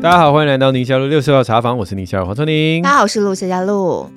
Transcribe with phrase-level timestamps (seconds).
[0.00, 2.82] 大家好，欢迎来到宁夏路六十号茶房，我是宁夏路黄春玲。
[2.82, 4.08] 大家好，我是陆小佳璐。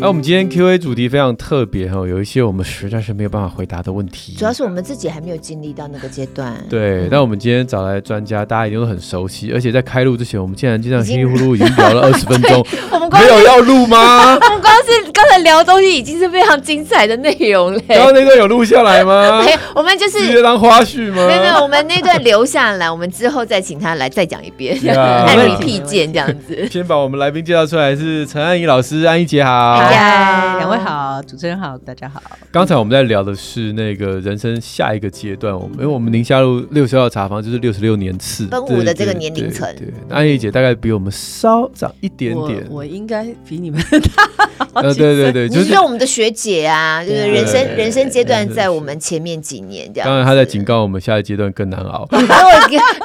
[0.00, 4.34] 那、啊、我们今天 Q&A 主题非常特别哈，有一些我们实在是没有办法回答的问题。
[4.38, 6.54] 主要是我们自己还没有经历到那个阶段。
[6.70, 12.64] 对，那、嗯、我们今天找来专家，大家一定都很熟悉，而且在开录之前，我们竟然就这样稀里糊涂已经聊了二十分钟。
[12.92, 14.34] 我们没有要录吗？
[14.40, 17.80] 我们光是刚才聊的东西已经是非常精彩的内容了。
[17.88, 19.42] 刚刚那段有录下来吗？
[19.44, 21.26] 没有，我们就是直接当花絮吗？
[21.26, 26.68] 没有没有，我们那段留下来，我们之后再请他来再讲一遍，按理辟见这样子。
[26.70, 29.87] 先把我们来宾介绍出来，是陈安怡老师，安怡姐好。
[29.90, 30.62] Yeah.
[30.62, 32.22] 各位好，主持人好，大家好。
[32.50, 39.66] 刚才我们在聊的是那个人生下一个阶段，我们因为我们宁夏路六十号茶坊就是六十六年次奔五的这个年龄层。
[39.76, 42.64] 对，安怡姐大概比我们稍长一点点。
[42.68, 43.82] 我，我应该比你们
[44.14, 44.28] 大。
[44.74, 50.08] 呃，对对对，就是我们的学姐啊，就是人生人生阶段在我们前面几年这样。
[50.08, 52.06] 当然，她在警告我们下一阶段更难熬。
[52.10, 52.50] 然 后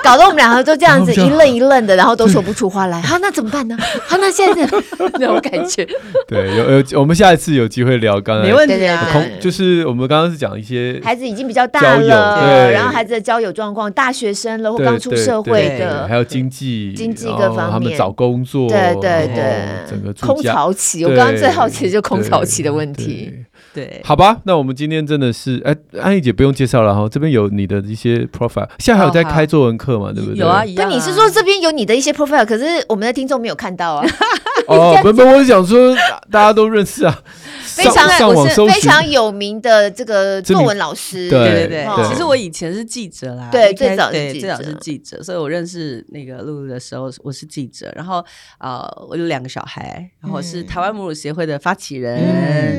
[0.04, 3.02] 搞得我们两个都这样子 一愣一愣的，然后都说不出话来。
[3.02, 3.78] 好，那怎么办呢？
[4.08, 4.68] 好，那现在
[5.20, 5.88] 那种感觉。
[6.28, 8.20] 对，有有，我们下一次有机会聊。
[8.20, 23.34] 刚才没问题啊，空就是我们刚刚是讲一些孩子已经比较大了，对，然后孩子的交友状况，大学生了或刚出社会的，还有经济经济各方面，他们找工作，对对对，整个空巢期，我刚刚最好奇的就是空巢期的问题。
[23.74, 30.38] 对，好吧，那我们今天真的是，哎，安怡姐不用介绍了哈，这边有你的一些 profile，现在还有在开作文课嘛，对不对？
[30.38, 34.06] 有啊，那你是说这边有你的一些 profile，可是我们的听众没有看到啊？
[34.68, 35.96] 哦，不不，我是想说
[36.32, 37.22] 大家都认识啊。
[37.74, 42.08] 非常我是非常有名的这个作文老师，对对对。
[42.08, 47.92] 其实我以前是记者啦，对，最早对最早是记者，所以我认识那个露露的时候，我是记者。
[47.96, 48.24] 然后
[48.60, 52.16] 呃，我有两个小孩，然后是台湾母乳协会的发起人，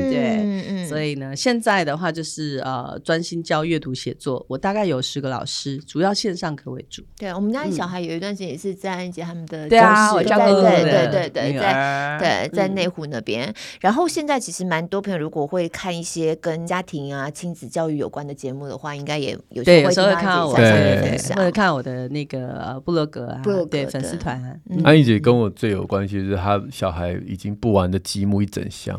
[0.09, 4.45] 对，所以呢，现在的话就是呃，专心教阅读写作。
[4.47, 7.03] 我大概有十个老师，主要线上课为主。
[7.17, 13.53] 对，我们家小孩有一段时间也是在安姐他们的对啊，我教过对对对对，在对在内湖那边。
[13.81, 14.85] 然后现在其实蛮。
[14.85, 24.61] 多朋友如果会看一些跟家庭啊、亲子教育有关的节目的话，应该也有对，有时候会看我或者看我的那个部落格啊，对粉丝团。
[24.83, 28.95] 安怡姐跟我最有关系就是她小孩已经不玩的积木一整箱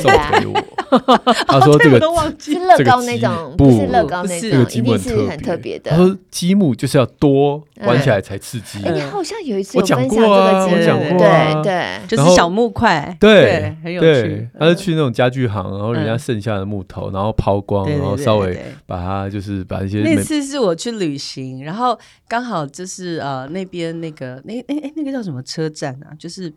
[0.00, 0.10] 送
[0.40, 1.09] 给我，
[1.46, 5.90] 她说这个都忘记乐高那种，不是乐高那种，一定是很特别的。
[5.90, 8.82] 他说积木就是要多玩起来才刺激。
[8.84, 14.48] 哎，你好像有一次我讲过啊，我讲过，对对，就是小木块，对，很有趣。
[14.58, 15.10] 他是去那种。
[15.20, 20.02] 家具行，然后人家剩下的木头，然后抛光，然后稍微把它就是把一些。
[20.02, 21.98] 那次是我去旅行，然后
[22.28, 26.14] 刚好就是呃那边那个那哎哎那个叫什么车站啊？
[26.18, 26.50] 就是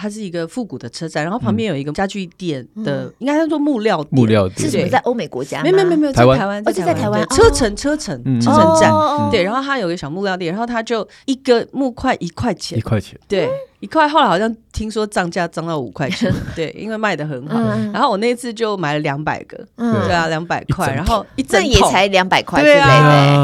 [0.00, 4.60] 它是一个复古的车站，然后旁边有一个家具店的，应该叫做木料木料店。
[4.60, 4.88] 是什么？
[4.88, 5.60] 在欧美国家？
[5.64, 7.26] 没有没有没有在台湾，而且在台湾。
[7.30, 8.92] 车城车城车城站。
[9.32, 13.50] 对，然后它有个小木料店，然后它就一个木块一块钱，一块钱，对。
[13.80, 17.60] 一块，后来好像听说涨价涨到五块钱， 对，因为卖的很好。
[17.92, 22.88] 然后我那次就买了两百个，对啊，两百块，然后一整也才两百块，对啊。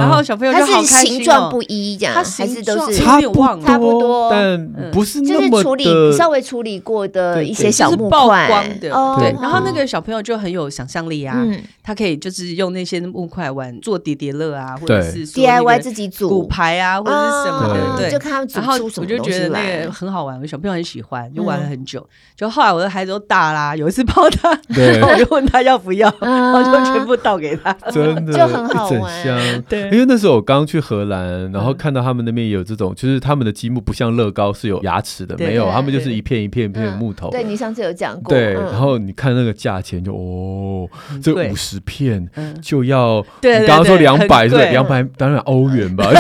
[0.00, 5.50] 然后小朋友就好开心是形状不一，这样，还是都是差不多，差不多，但不是那么的。
[5.50, 8.90] 就是处理稍微处理过的一些小木块，对。
[8.90, 11.46] 然后那个小朋友就很有想象力啊，
[11.82, 18.10] 他可以就是用那些木块玩做叠叠乐啊，或者是 DIY 自己组骨牌啊，或者是什么的，对。
[18.10, 19.18] 就看他们组出什么东西来。
[19.18, 22.06] 我就觉得那个很好玩，我小朋友很喜欢，就玩了很久。
[22.36, 29.24] 就后来我的孩子都大啦，有一次抱他， 然后我就问他要不要，然后就全部倒给他，真的 就很好玩。
[29.68, 37.30] 对，因为那时候我刚去荷兰，然后看到他们那边有这种，就是他们的积木不像乐高是有牙齿的，没有，他们就是一片一片一片木头。
[37.30, 38.34] 对，你上次有讲过。
[38.34, 40.88] 对，然后你看那个价钱就哦，
[41.22, 42.28] 这五十片
[42.62, 46.10] 就要，你刚刚说两百是两百，当然欧元吧。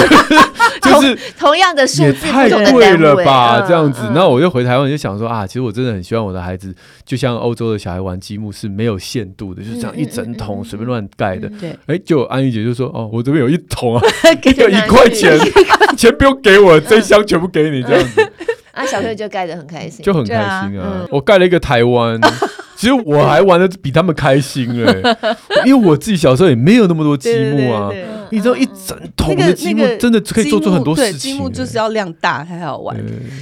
[0.84, 3.64] 就是同样的数字，太贵了吧？
[3.66, 6.74] 这样子，那我就回台湾就想说啊，其实我真的很希望我的孩子，
[7.04, 11.48] 就像欧洲的小孩玩积木是没有限度的，就是这样一整桶随便乱盖的。
[11.60, 14.02] 对，哎，就安玉姐就说哦，我这边有一桶啊，
[14.42, 15.38] 就一块钱，
[15.96, 18.32] 钱不用给我，这箱全部给你这样子。
[18.72, 21.06] 啊，小朋友就盖得很开心，就很开心啊。
[21.10, 22.20] 我盖了一个台湾。
[22.76, 25.16] 其实我还玩的比他们开心哎，
[25.64, 27.88] 因为我自己小时候也没有那么多积木啊。
[27.92, 28.00] 因
[28.34, 31.18] 你知道一整桶的积木真的可以做出很多事情。
[31.18, 32.96] 积木就是要量大才好玩，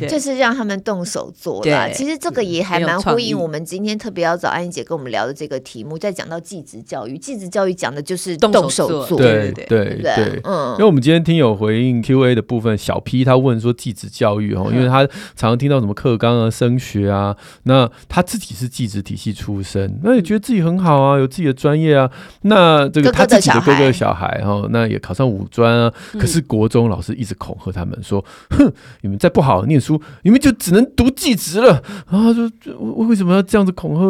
[0.08, 1.88] 就是让他们动手做啦。
[1.88, 9.16] 其实这个也还蛮呼应我们今天特别要找安怡姐跟我们聊的这个题目，在讲到继职教育，继职教育讲的就是动手做。
[9.16, 10.72] 对对对对，嗯。
[10.72, 22.10] 因为我们今天听友回应 Q&A 的部分，小 P 他问说继职教育哦，因为他常常听到什么课纲啊、升学啊，那他自己是继职体系出身，那也觉得自己很好啊，有自己的专业啊。
[22.42, 25.92] 那这个他自己的哥哥小孩哈，那也考上五专啊。
[26.12, 32.50] 可是国中老师一直恐吓他们说：“哼，你们再不好好念书，你们就只能读技职了。”然后说
[33.08, 34.02] ：“为什么要这样子恐吓？”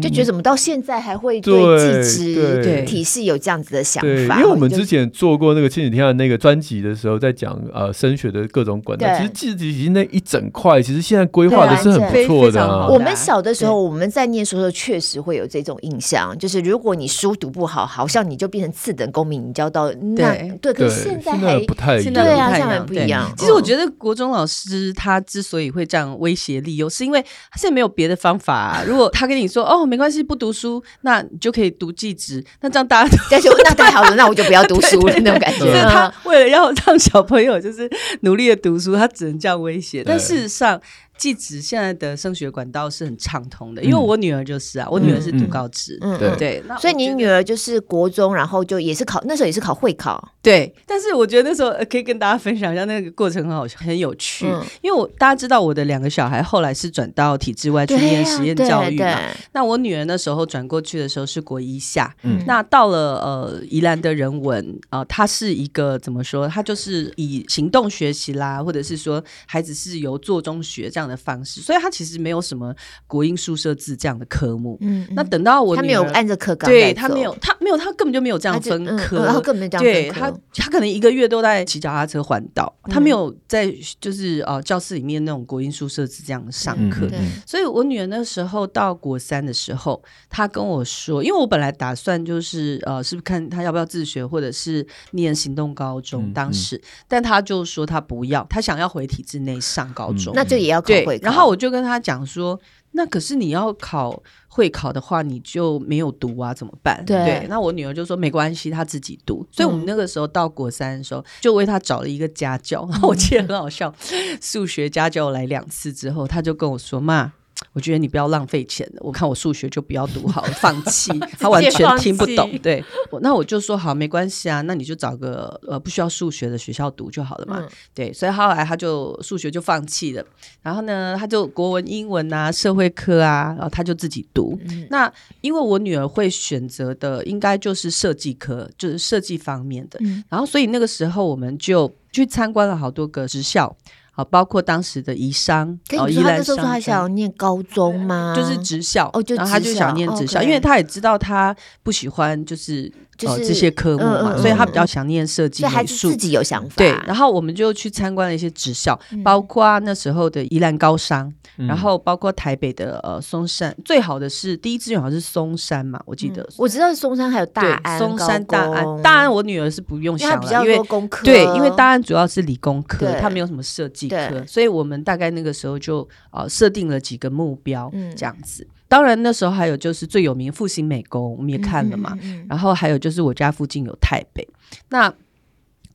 [0.00, 4.38] 就觉得怎么到现在还会对技职体系有这样子的想法？
[4.38, 9.06] 因为我们之前做过那个亲子天下那个专辑的时候，在讲呃升学的各种管道。
[9.16, 12.86] 其实技职已经那一整块，其实现在规划的是很不错的。
[12.88, 20.72] 我们小的时候，我们在念书的时候，确实会有这种印象，就是如果你书读不好，好像你就变成次等公民，你就要到那对。
[20.72, 23.32] 可是现在还不太一样，对啊，现在不一样。
[23.36, 28.82] 其实我觉得国中老师他之所以会这样威胁利诱，是因为他现在没有别的方法。
[28.86, 35.58] 如果他跟你说哦，没关系，不读书，那你就可以读技职，那这样大家就那太好了， 那我就不要读书了那种感觉。
[35.58, 37.90] 所以他为了要让小朋友就是
[38.20, 40.02] 努力的读书，他只能这样威胁。
[40.04, 40.80] 但事实上。
[41.16, 50.74] 技职现在的升学管道是很畅通的，因为我女儿就是啊，我女儿是读高职，嗯，对，所以你女儿就是国中，然后就也是考，那时候也是考会考，对。
[50.86, 54.46] 但是我觉得那时候可以跟大家分享一下那个过程，很好，很有趣。
[54.82, 59.18] 因为我大家知道我的两个小孩后来是转到体制外去念实验教育嘛，
[59.52, 62.14] 那我女儿那时候转过去的时候是国一下，
[62.46, 66.48] 那到了呃宜兰的人文啊，她是一个怎么说？
[66.48, 72.74] 她就是以行动学习啦，或者是说孩子是由做中学这样的方式，所以他其实没有什么
[73.06, 74.76] 国英数社自这样的科目。
[74.80, 80.20] 嗯，那等到我他没有按着课纲，对他没有，他没有，他根本就没有这样分科，然后根本没这样分科。
[80.20, 87.08] 他他可能一个月都在骑脚踏车环岛，他没有在就是呃教室里面那种国英数社自这样上课。
[87.46, 101.24] 所以我女儿那时候到国三的时候，她跟我说，因为我本来打算就是呃是不是看她要不要自学，或者是念行动高中，当时，但她就说她不要，她想要回体制内上高中，那就也要考会考。
[101.24, 102.58] 然后我就跟他讲说，
[102.92, 107.04] 那可是你要考会考的话，你就没有读啊，怎么办？
[107.04, 109.46] 对，对，那我女儿就说没关系，她自己读。
[109.50, 112.86] 所以我们那个时候到国三的时候，就为她找了一个家教。
[112.90, 113.92] 然后我记得很好笑，
[114.40, 117.32] 数学家教来两次之后，她就跟我说妈。
[117.74, 119.00] 我觉得你不要浪费钱了。
[119.00, 121.10] 我看我数学就不要读好了， 放弃。
[121.38, 122.56] 他完全听不懂。
[122.62, 122.82] 对，
[123.20, 127.58] 那我就说好，没关系啊，那你就找个呃不需要数学的学校读就好了嘛。
[127.60, 130.24] 嗯、对，所以后来他就数学就放弃了。
[130.62, 134.56] 然后呢，他就国文、英文啊、社会科啊，然后他就自己读。
[134.68, 139.98] 嗯、那因为我女儿会选择的应该就是设计科，就是设计方面的。
[140.00, 143.76] 嗯、然后所以那个时候我们就去参观了好多个职校。
[144.14, 148.32] 好，包括当时的宜商，哦，宜兰商，他还想要念高中吗？
[148.36, 152.90] 就是职校，哦，就然后他就想念职校，因为他也知道他不喜欢，就是。
[153.16, 156.74] 就是这些科目嘛，所以他比较想念设计美术，自己有想法。
[156.76, 166.48] 对，然后我们就去参观了一些职校，包括那时候的宜兰高商，然后包括台北的呃松山，最好的是第一志愿好像是松山嘛，我记得。
[166.56, 169.02] 我知道松山还有大安、松山、大安。
[169.02, 171.24] 大安我女儿是不用想了，因为工科。
[171.24, 178.66] 对，因为大安主要是理工科，它没有什么设计科，所以我们大概那个时候就呃设定了几个目标，这样子。
[178.94, 182.16] 当然，那时候还有就是最有名复兴美工，我们也看了嘛。
[182.20, 184.46] 嗯嗯嗯、然后还有就是我家附近有台北，
[184.88, 185.12] 那。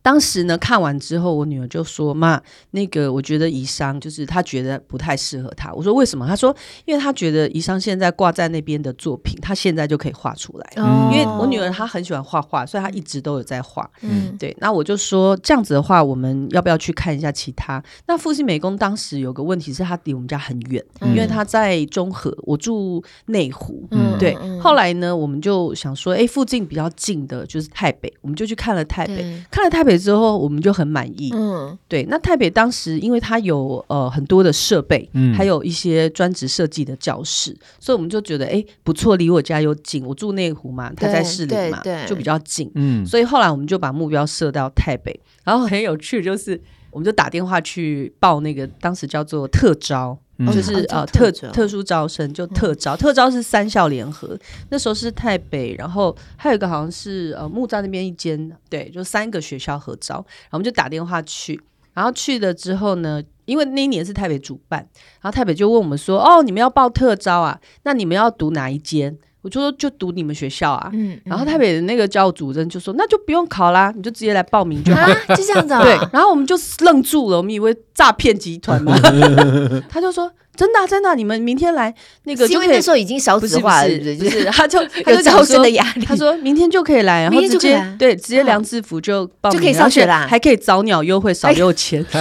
[0.02, 2.42] 当时呢，看完之后，我女儿就说：“妈，
[2.72, 6.56] 那个我觉得宜商就是她觉得不太适合她。”我说：“为什么？”她说
[6.86, 10.74] ：“因为她觉得宜商现在挂在那边的作品，她现在就可以画出来。
[10.78, 13.88] 嗯、因为我女儿她很喜欢画画，所以她一直都有在画。
[14.02, 14.56] 嗯，对。
[14.60, 17.84] 那我就说这样子的话，我们要不要去看一下其他？
[18.08, 23.86] 那复兴美工当时有个问题是，她离我们家很远，嗯、因为她在中和，我住内湖。
[23.92, 24.34] 嗯，对。
[24.62, 29.89] 后来呢，我们就想说，哎，附近比较近的就是台北，我们就去看了台北，看了台北。
[29.98, 32.04] 之后我们就很满意，嗯，对。
[32.10, 43.06] 那台北当时因为它有呃很多的设备，嗯，还有一些专职设计的教室，所以我们就觉得哎不错，离我家又近，我住内湖嘛，他在市里嘛，就比较近，嗯。
[43.06, 50.18] 所以后来我们就把目标设到台北，然后很有趣就是，我们就打电话去报那个当时叫做特招。
[50.54, 61.60] 就是呃特特殊招生，就特招，特招是三校联合，那时候是台北，然后还有一个好像是呃木栅那边一间，对，就三个学校合招，然后我们就打电话去，
[61.94, 64.80] 然后去了之后呢，因为那一年是台北主办，
[65.20, 67.60] 然后台北就问我们说，哦，你们要报特招啊？
[67.84, 69.18] 那你们要读哪一间？
[69.42, 70.90] 我就说就读你们学校啊。
[70.94, 75.74] 嗯，然后台北的那个教务主任就说，那就不用考啦，你就直接来报名就好，就这样子。
[75.82, 78.98] 对，然后我们就愣住了，我们以为诈骗集团嘛。
[79.90, 80.32] 他就说。
[80.58, 82.68] 真的、啊、真的、啊，你们明天来那个就可以。
[82.68, 86.04] 那时候已经少子化了，不是， 他就他就招生的压力。
[86.04, 92.06] 他说明天就可以来，然后直接对直接量制服就报名就可以上学啦，还可以早鸟优惠，少六千。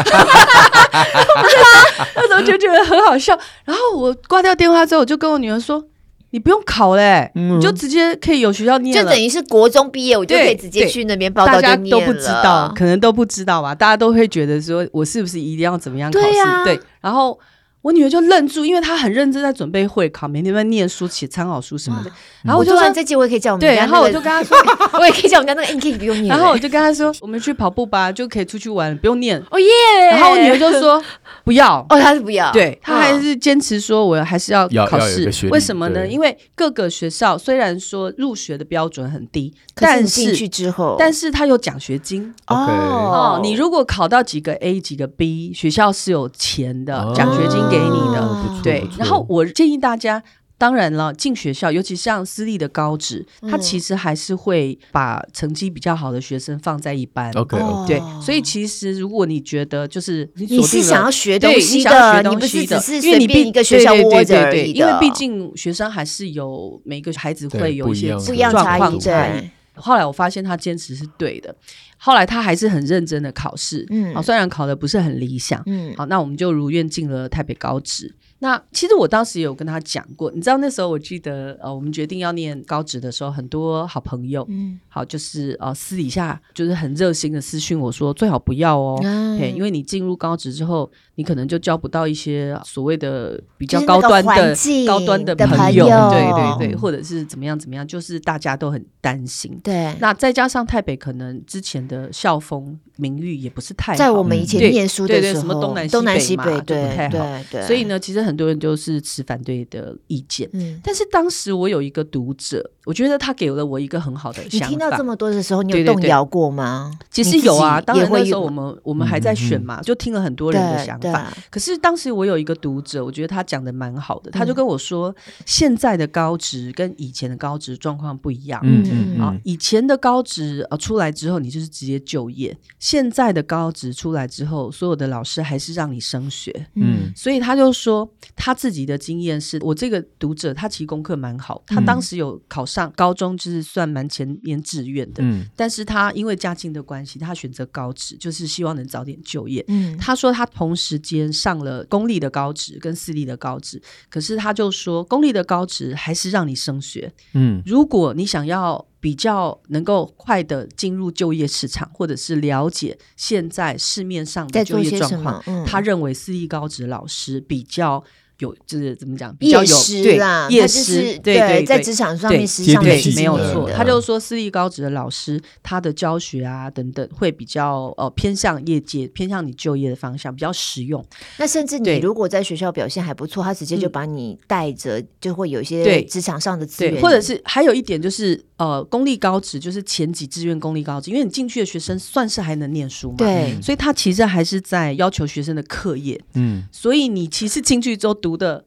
[2.14, 3.36] 那时候就觉得很好笑。
[3.64, 5.84] 然后我挂掉电话之后，我就跟我女儿说
[6.30, 11.54] ：“你不用考嘞，你就直接可以有学校念，就等于是国中毕业，我就可以直接去那边报到。
[11.54, 13.74] 大家都不知道，可能都不知道吧？
[13.74, 16.64] 大家都会觉得说我是不是一定要怎么样考试？
[16.64, 17.38] 对，然后。
[17.82, 22.10] 我女儿就愣住，因为她很认真在准备会考，每天在念书、写参考书什么的。
[22.42, 24.56] 然后我就说：“这集我也可以叫我们对。”然后我就跟她说：
[24.98, 26.28] “我也可以叫我们家那个，你可以不用念。
[26.34, 29.66] ”然后我就跟她说：“我们去跑步吧，就可以出去玩，不用念。”哦耶！
[30.10, 31.02] 然后我女儿就说：
[31.44, 32.50] “不要。”哦，她是不要。
[32.52, 36.06] 对，她还是坚持说：“我还是要考试。”为什么呢？
[36.06, 43.38] 因为各个学校虽然说入学的标准很低，但是进去之后，但是他有奖学金哦。
[43.42, 48.60] 你如果考到几个 A 几个 B，学校是有钱的奖学金给你的。
[48.62, 50.22] 对，然后我建议大家，
[50.58, 57.32] 当然了，进学校，尤其像私立的高职，他其实还是会把成绩比较好的学生放在一班。
[57.34, 57.56] OK，
[57.86, 68.98] 对，所以其实如果你觉得就是你是想要学东西的，你不是只是随便一个学校窝着而已的，因为毕竟学生还是有每个孩子会有一些不一样差异。
[68.98, 71.54] 对，后来我发现他坚持是对的。
[71.98, 78.14] 后来他还是很认真的考试，嗯，好，虽然考的不是很理想，嗯，好，那我们就如愿进了台北高职。
[78.40, 94.54] 那其实我当时也有跟他讲过，你知道那时候我记得，呃，我们决定要念高职的时候，很多好朋友，嗯，好，就是呃私底下就是很热心的私讯我说，最好不要哦，嗯，因为你进入高职之后，你可能就交不到一些所谓的比较高端的
[94.86, 99.58] 高端的朋友，对对对，或者是怎么样怎么样，就是大家都很担心。
[99.64, 108.18] 对，那再加上台北可能之前的校风名誉也不是太好，在我们以前念书的时候，对对对，什么东南东南西北嘛，对不太好，对，所以呢，其实。
[108.28, 114.66] 很多人都是持反对的意见，嗯，但是当时我有一个读者，我觉得他给了我一个很好的想法。
[114.66, 116.90] 你听到这么多的时候，你有动摇过吗？
[117.10, 121.07] 对对对，其实有啊，当然那时候我们我们还在选嘛，就听了很多人的想法。
[121.50, 128.60] 可是当时我有一个读者，我觉得他讲的蛮好的，他就跟我说，嗯、现在的高职跟以前的高职状况不一样。
[128.62, 136.68] 嗯嗯，嗯啊，以前的高职啊出来之后，你就是直接就业；现在的高职出来之后，所有的老师还是让你升学。
[136.74, 138.98] 嗯，所以他就说他自己的。
[138.98, 145.22] 经验是我这个读者，他其实功课蛮好，他当时有考上高中，就是算蛮前面志愿的。
[145.22, 149.64] 嗯，但是他因为家境的关系，他选择高职，就是希望能早点就业。
[149.68, 157.12] 嗯，他说他同时间上了公立的高职跟私立的高职，可是他就说公立的高职还是让你升学。
[157.34, 168.04] 嗯，如果你想要比较能够快的进入就业市场，或者是了解现在市面上的就业状况，嗯，他认为私立高职老师比较。
[168.38, 170.16] 有就是怎么讲，比较有对
[170.50, 173.68] 业师，对对，在职场上面实际上对没有错。
[173.70, 181.04] 他就说私立高职的老师，他的教学啊等等会比较呃偏向业界，偏向你就业的方向，比较实用。
[181.38, 187.02] 那甚至你如果在学校表现还不错，他直接就把你带着，就会有一些职场上的资源。
[187.02, 196.20] 或者是还有一点就是呃公立高职就是前几志愿公立高职，因为你进去的学生算是还能念书嘛，对，所以他其实还是在要求学生的课业。
[196.34, 198.27] 嗯，所以你其实进去之后读。
[198.28, 198.64] 读的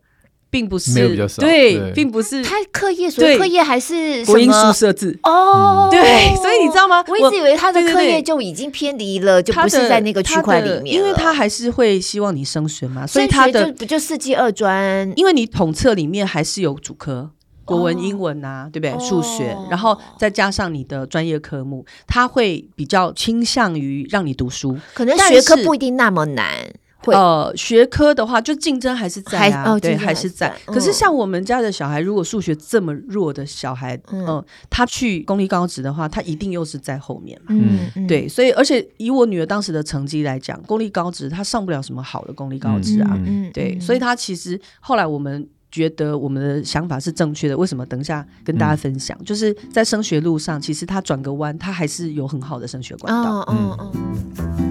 [0.50, 0.92] 并不是
[1.38, 5.88] 对，并不是他课业，所以课业还是国英数设置哦。
[5.92, 7.04] 对，所以你知道吗？
[7.08, 15.14] 我一直以为他的课业就已经偏离了，就不是在那个区块里面，因为他还是会希望你升学嘛，所以他的不就四技二专？
[15.16, 17.30] 因为你统测里面还是有主科，
[17.64, 19.00] 国文、英文啊，对不对？
[19.00, 26.74] 数学，然后再加上你的专业科目，他会比较倾向于让你读书，可能学科不一定那么难。
[27.08, 30.56] 呃，学科的话，就竞争还是在啊，对，还是在。
[30.68, 37.48] 可是像我们家的小孩，如果数学这么弱的小孩，嗯，他去公立高职的话，他一定又是在后面嘛。
[37.96, 43.20] 嗯，对，所以而且以我女儿当时的成绩来讲，公立高职她上不了什么好的公立高职啊。
[43.26, 47.58] 嗯，对，所以她其实后来我们觉得我们的想法是正确的。
[47.58, 47.86] 为什么？
[47.86, 53.42] 等一下跟大家分享，就是在升学路上，其实她转个弯，她还是有很好的升学管道。
[53.50, 54.71] 嗯嗯。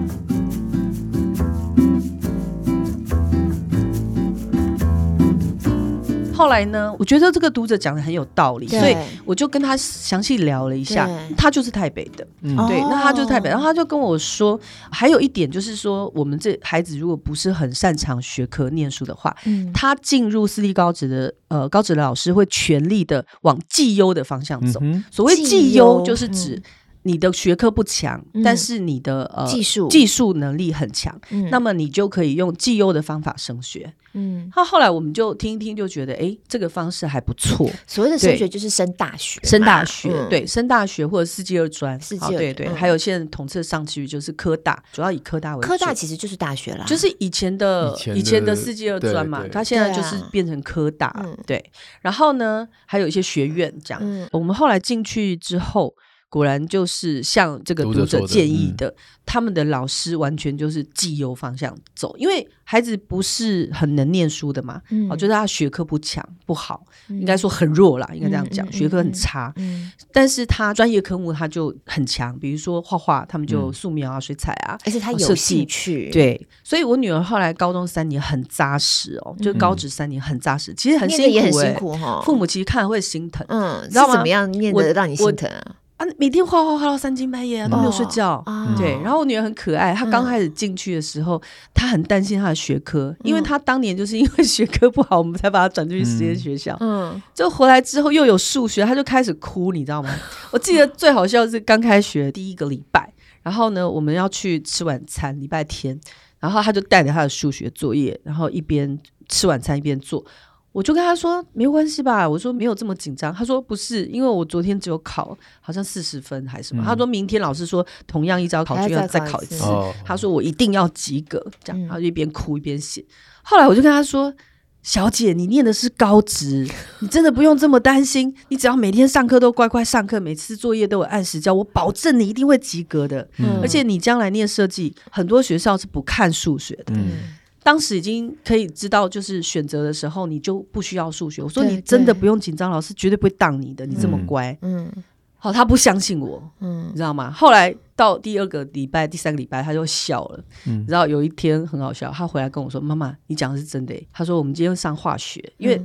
[6.41, 11.07] 后来呢，我觉得这个读者讲的很有道理，所以我就跟他详细聊了一下。
[11.37, 14.59] 他就是台北的，对，那他就是台北，然后他就跟我说，
[14.91, 19.35] 还有一点就是说，我们这孩子如果不是很擅长学科念书的话，
[19.71, 24.81] 他进入私立高职的呃高职的老师会全力的往绩优的方向走。
[25.11, 26.59] 所谓绩优，就是指。
[27.03, 33.93] 你的学科不强，嗯、但是你的呃技术技术能力很强，嗯、那么你就可以用绩优的方法升学。
[34.13, 37.69] 嗯，他后来我们就听一听，就觉得哎，这个方式还不错。
[37.87, 42.67] 所谓的升学就是升大学，升大学，嗯、对，升大学或者四技二专，四技二专，对对。
[42.67, 45.67] 嗯、还有现在统测上去就是科大，主要以科大为主。
[45.67, 51.09] 科大其实就是大学啦，就是以前的以前的四技二专嘛，它现在就是变成科大。
[51.13, 54.01] 对，啊、对，然后呢，还有一些学院这样。
[54.03, 55.95] 嗯、我们后来进去之后。
[56.31, 58.95] 果然就是像这个读者建议的，的嗯、
[59.25, 84.49] 他们的老师完全就是绩优方向走，因为孩子不是很能念书的嘛，嗯、哦，就是他学科不强不好，嗯、应该说很弱啦，应该这样讲，嗯、学科很差，嗯、但是他专业科目他就很强，比如说画画，他们就素描啊、水彩啊，而且他有兴趣，对，所以我女儿后来高中三年很扎实哦，就高职三年很扎实，其实很辛苦，也很辛苦哈，父母其实看了会心疼，嗯，知道怎么样？
[84.49, 85.75] 念得让你心疼啊？
[86.01, 88.43] 啊，每天画画画到三更半夜啊，都没有睡觉。
[88.75, 91.41] 对，然后我女儿很可爱，她刚开始进去的时候，嗯、
[91.75, 96.75] 她很担心她的学科，因为她当年就是因为学科不好，我们才把她转去实验学校。
[96.79, 100.09] 嗯，就回来之后又有数学，她就开始哭，你知道吗？
[100.49, 105.99] 我记得最好笑的是刚开学第一个礼拜，然后呢，我们要去吃晚餐，礼拜天，
[106.39, 108.97] 然后她就带着她的数学作业，然后一边
[109.29, 110.25] 吃晚餐一边做。
[110.71, 113.33] 我就跟他说没关系吧，我说没有这么紧张。
[113.33, 116.81] 他说不是，因为我昨天只有考好像四十分还是什么。
[116.81, 119.63] 嗯、他说明天老师说同样一招考卷要再考一次。
[119.65, 123.01] 哦、他说我一定要及格，这样，然后就一边哭一边写。
[123.01, 123.07] 嗯、
[123.43, 124.33] 后来我就跟他说，
[124.81, 126.65] 小姐，你念的是高职，
[126.99, 128.33] 你真的不用这么担心。
[128.47, 133.29] 你只要每天上课都乖乖上课，每次作业都有按时交，我保证你一定会及格的。
[133.39, 136.93] 嗯、而且你将来念设计，很多学校是不看数学的。
[136.95, 141.43] 嗯当时已经可以知道，就是选择的时候，你就不需要数学。
[141.43, 143.85] 我说你真的不用紧张，老师绝对不会当你的。
[143.85, 144.91] 你这么乖，嗯，
[145.37, 147.29] 好，他不相信我，嗯，你知道吗？
[147.31, 150.43] 后来到第二个礼拜、第三个礼拜，他就笑了。
[150.65, 155.79] 嗯，然后有一天很好笑，他回来跟我说：“妈妈，你讲的是真的。”他说：“我们今天上化学，因为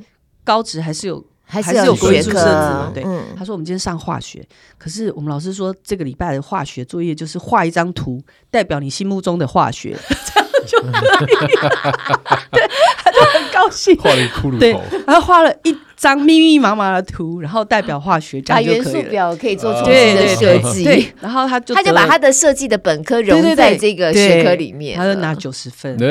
[0.45, 3.04] 高职还是有还是有学科嘛。”对，
[3.37, 4.42] 他说：“我们今天上化学，
[4.78, 8.18] 可是我们老师说这个礼拜的化学作业就是画一张图，
[8.50, 9.95] 代表你心目中的化学。”
[10.66, 10.90] 就可以，
[12.52, 12.68] 对，
[12.99, 14.73] 他就很高兴，画了一骷髅头，对，
[15.06, 18.85] 然后画了一张密密麻麻的图，然后代表化学，这样就可以了。
[18.85, 26.07] 元素表可以做出新的设计，对，然后他就他就把他的设计的本科融在这个学科里面，他就拿九十分，对，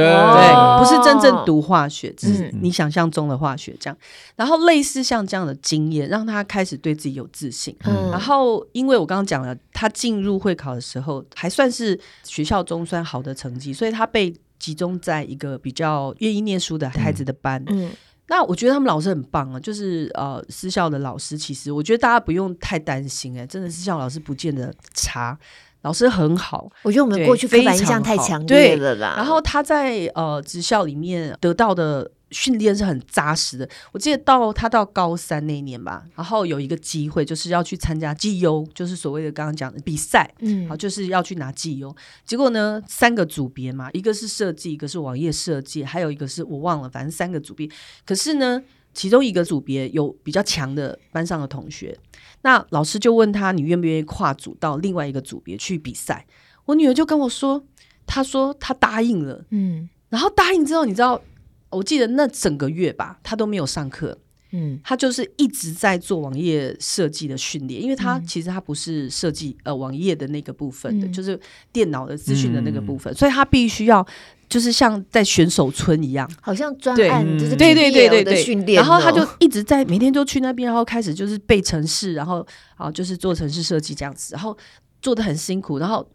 [0.80, 3.98] 不是真正读化学，只是你想象中的化学这样。
[4.36, 7.76] 然后类似像这样的经验，让他开始对自己有自信。
[8.12, 14.34] 然后因为我刚刚讲了，他进入会考的时候还算是学校中算好的成绩，所以他被。
[14.60, 17.91] 集中在一个比较愿意念书的孩子的班，嗯，
[18.28, 25.38] 那我觉得他们老师很棒啊，就是呃，私校的老师，其实我觉得大家不用太担心，哎，真的私校老师不见得差，
[25.82, 26.70] 老师很好。
[26.84, 29.13] 我觉得我们过去刻板印象太强烈了啦。
[29.18, 32.12] 然后他在呃职校里面得到的。
[32.32, 33.70] 训练是很扎实的。
[33.92, 41.96] 我记得到他到高三那一年吧，然后有一个机会，就是要去参加绩优，就是所谓的刚刚讲的比赛，嗯，好，就是要去拿绩优。
[42.26, 47.70] 结果呢，三个组别嘛，一个是设计，一个是网页设计，还有一个是我忘了，反正三个组别。
[48.06, 48.62] 可是呢，
[48.94, 51.98] 其中一个组别有比较强的班上的同学，
[52.42, 56.26] 那老师就问他，你愿不愿意跨组到另外一个组别去比赛？
[56.66, 57.64] 我女儿就跟我说，
[58.08, 61.22] 她说她答应了，嗯，然后答应之后，你知道。
[61.69, 64.17] 我记得那整个月吧，他都没有上课，
[64.51, 71.38] 嗯，他就是一直在做网页设计的训练，因为他其实他不是设计呃网页的那个部分的，嗯、就是
[71.73, 74.06] 电脑的资讯的那个部分，嗯、所以他必须要
[74.47, 84.56] 就是像在选手村一样，好像专案就是对对对对对训练，然后他就一直在每天都去那边，然后开始就是背城市，然后啊就是做城市设计这样子，然后
[85.01, 86.08] 做的很辛苦，然后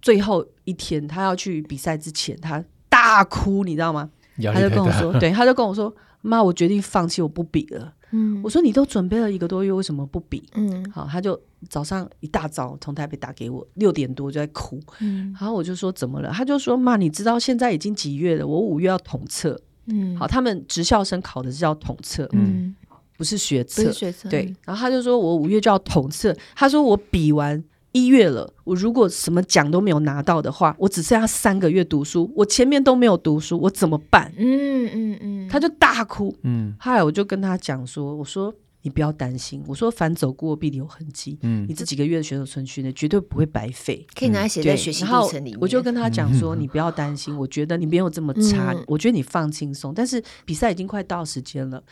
[0.00, 4.08] 最后一天他要去比赛之前，他大哭，你知道吗？
[4.50, 7.92] 他就跟我说，对，他就跟我说，妈，我决定放弃，我不比了。
[8.14, 10.42] 嗯，我说你都准备了一个多月，为什么不比？
[10.54, 14.80] 嗯，好，他就早上一大早从台北打给我，六点多就在哭。
[15.00, 16.30] 嗯，然后我就说怎么了？
[16.30, 18.46] 他就说，妈，你知道现在已经几月了？
[18.46, 19.58] 我五月要统测。
[19.86, 22.74] 嗯，好，他们职校生考的是叫统测，嗯，
[23.16, 24.28] 不是学测，学测。
[24.28, 34.32] 对，然后他就说我五月就要统测，他说我比完一月了，我如果什么奖都没有拿到的话，我只剩下三个月读书，我前面都没有读书，我怎么办？
[34.36, 36.34] 嗯嗯嗯，他就大哭。
[36.42, 41.38] 嗯，后来我就跟他讲说，我说你不要担心，我说凡走过必留痕迹。
[41.42, 45.58] 嗯，你这几个月的选手春训呢，绝对不会白费，可以拿来写在学习历程里面。
[45.60, 49.92] 我就跟他讲说，你不要担心，我觉得你没有这么差，我觉得你放轻松。
[49.94, 51.82] 但是比赛已经快到时间了。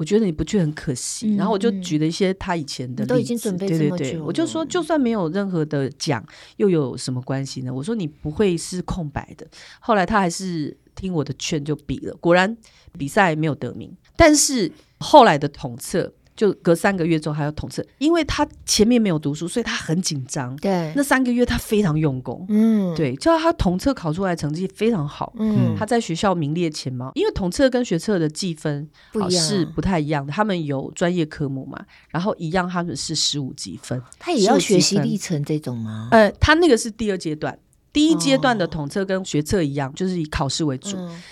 [0.00, 3.98] 我觉得你不去很可惜，嗯、然后我就举了一些他以前的例子，都已经准备这么久了。
[3.98, 6.24] 对对对，我就说，就算没有任何的奖，
[6.56, 7.74] 又有什么关系呢？
[7.74, 9.46] 我说你不会是空白的。
[9.78, 12.56] 后来他还是听我的劝就比了，果然
[12.96, 16.10] 比赛没有得名，但是后来的统测。
[16.40, 20.56] 就隔三个月之后还要统测，因为他前面没有读书，所以他很紧张。
[20.56, 22.46] 对，那三个月他非常用功。
[22.48, 25.34] 嗯，对，叫他统测考出来成绩非常好。
[25.38, 27.12] 嗯，他在学校名列前茅。
[27.14, 30.32] 因为统测跟学测的计分不一样，是不太一样的。
[30.32, 34.02] 他们有专业科目嘛，然后一样他们是十五级分。
[34.18, 36.08] 他也要学习历程这种吗？
[36.10, 37.58] 呃，他那个是第二阶段，
[37.92, 40.96] 第一阶段的统测跟学测一样，就是以考试为主。
[40.96, 41.22] 嗯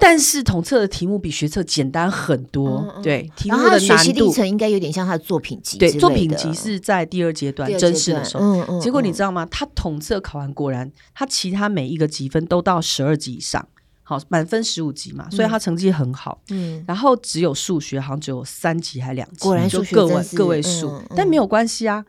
[0.00, 5.76] 但是统测的题目比学测简单很多，嗯嗯、对，题目的难度，学习历程应该有点像他的作品集。
[5.76, 8.42] 对，作品集是在第二阶段正式的时候。
[8.42, 9.46] 嗯嗯、结果你知道吗？
[9.50, 13.68] 他统测考完，果然他其他每一个级分都到十二级以上，
[14.02, 16.40] 好，满分十五级嘛，所以他成绩很好。
[16.48, 16.82] 嗯。
[16.88, 22.02] 然后只有数学好像只有三级还两级，果然数学个位个位数，但没有关系啊，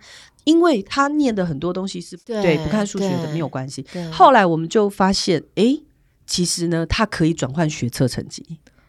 [0.45, 3.85] 因为他念的很多东西是，对不看数学的没有关系。
[4.11, 5.77] 后来我们就发现，哎。
[6.31, 8.41] 其实呢，它可以转换学测成绩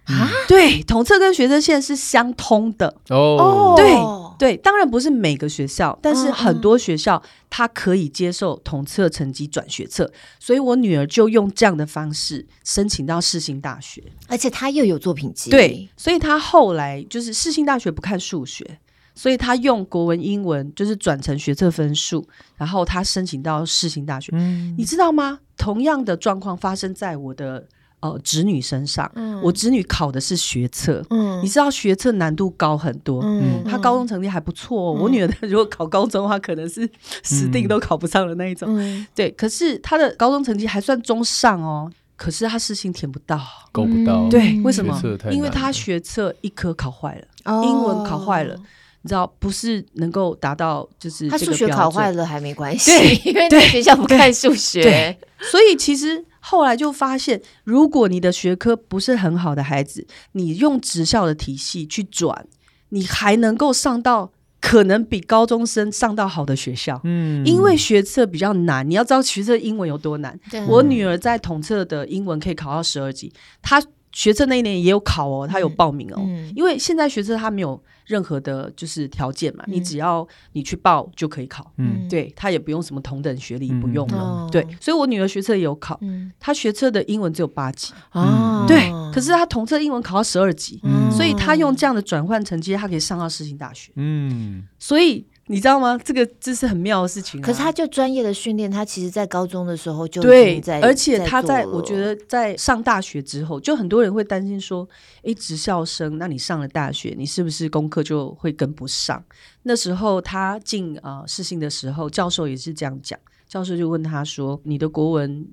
[0.04, 0.30] 啊。
[0.46, 3.74] 对，统测跟学测现在是相通的哦。
[3.76, 3.92] 对
[4.38, 15.50] 对，当然不是每个学校，但是很多学校它可以接受统测成绩转学测，所以我女儿就用这样的方式申请到世新大学，而且她又有作品集。
[15.50, 18.78] 对，所以她后来就是世新大学不看数学。
[19.14, 24.32] 所以他用国文、英文就是转成学测分数，然后他申请到世新大学。
[24.34, 25.38] 嗯，你知道吗？
[25.56, 27.66] 同样的状况发生在我的
[28.00, 29.10] 呃侄女身上。
[29.14, 31.04] 嗯，我侄女考的是学测。
[31.10, 33.22] 嗯，你知道学测难度高很多。
[33.22, 34.96] 嗯，她高中成绩还不错哦。
[34.96, 36.88] 嗯，我女儿如果考高中的话，可能是
[37.22, 38.68] 死定都考不上的那一种。
[38.76, 39.30] 嗯，对。
[39.32, 41.92] 可是她的高中成绩还算中上哦。
[42.16, 43.40] 可是她世新填不到，
[43.72, 44.28] 够不到。
[44.28, 45.00] 对，为什么？
[45.30, 48.56] 因为她学测一科考坏了，哦，英文考坏了。
[49.02, 51.28] 你知道不是能够达到就是。
[51.28, 55.16] 他数学考坏了还没关系，对， 因为在学校不看数学。
[55.40, 62.46] 所以其实后来就发现，如果你的学科不是很好的孩子，你用职校的体系去转，
[62.90, 67.00] 你还能够上到可能比高中生上到好的学校。
[67.02, 70.38] 嗯，因为学测比较难，你要知道学测英文有多难。
[70.48, 77.82] 对我女儿在统测的英文可以考到十二级，她学测那一年也有考哦，他有报名哦，嗯，因为现在学测他没有。
[78.04, 95.24] 任何的就是条件嘛，嗯、你只要你去报就可以考，嗯，对，他也不用什么同等学历，不用了，嗯、对，所以我女儿学测也有考，嗯、她学测的英文只有八级，啊、嗯，对，可是她同测英文考到十二级，嗯、所以她用这样的转换成绩，她可以上到世新大学，嗯，所以。
[95.48, 95.98] 你知道吗？
[96.04, 97.44] 这个这是很妙的事情啊。
[97.44, 104.88] 可是他就专业的训练，他其实在高中的时候就对，而且他在我觉得在上大学之后，就很多人会担心说
[105.22, 109.22] ：“诶，职校生，那你上了大学，你是不是功课就会跟不上？”
[109.64, 113.18] 那时候他进啊世新的时候，教授也是这样讲。
[113.48, 115.46] 教授就问他说：“你的国文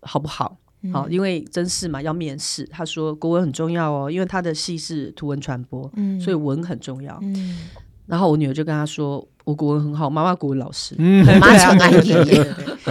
[0.00, 0.56] 好不好？”
[0.92, 7.18] 好，因为真试嘛要面试，他说国文很重要哦，因为他的系是图文传播，嗯，所以文很重要。
[7.22, 7.68] 嗯，
[8.06, 9.28] 然后我女儿就跟他说。
[9.44, 12.40] 我国文很好，妈妈国文老师，嗯，妈超爱你。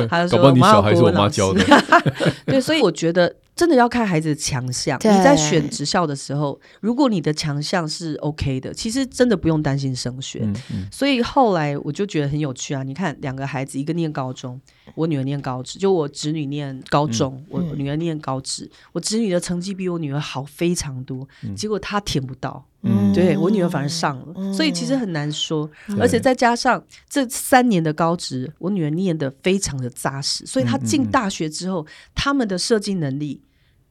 [0.09, 1.61] 他就说：“你小孩是我妈教的。
[2.47, 4.97] ”对，所以我觉得真的要看孩子的强项。
[4.99, 10.47] 你在选职校的时候，如果你的强项是 OK 的，其实真的不用担心升学。
[10.89, 12.83] 所以后来我就觉得很有趣啊！
[12.83, 14.59] 你看，两个孩子，一个念高中，
[14.95, 18.69] 我女儿念高职，就我侄女念高中，我女儿念高职。
[18.93, 22.65] 我侄女的成绩比我女儿好非常多，结果她填不到。
[22.83, 33.41] 嗯，对我女儿反而上了，嗯、所以其实很难说，嗯、而且再加上这三年的高职，我女儿念得非常的扎实，所以她进大学之后，他、嗯、们的设计能力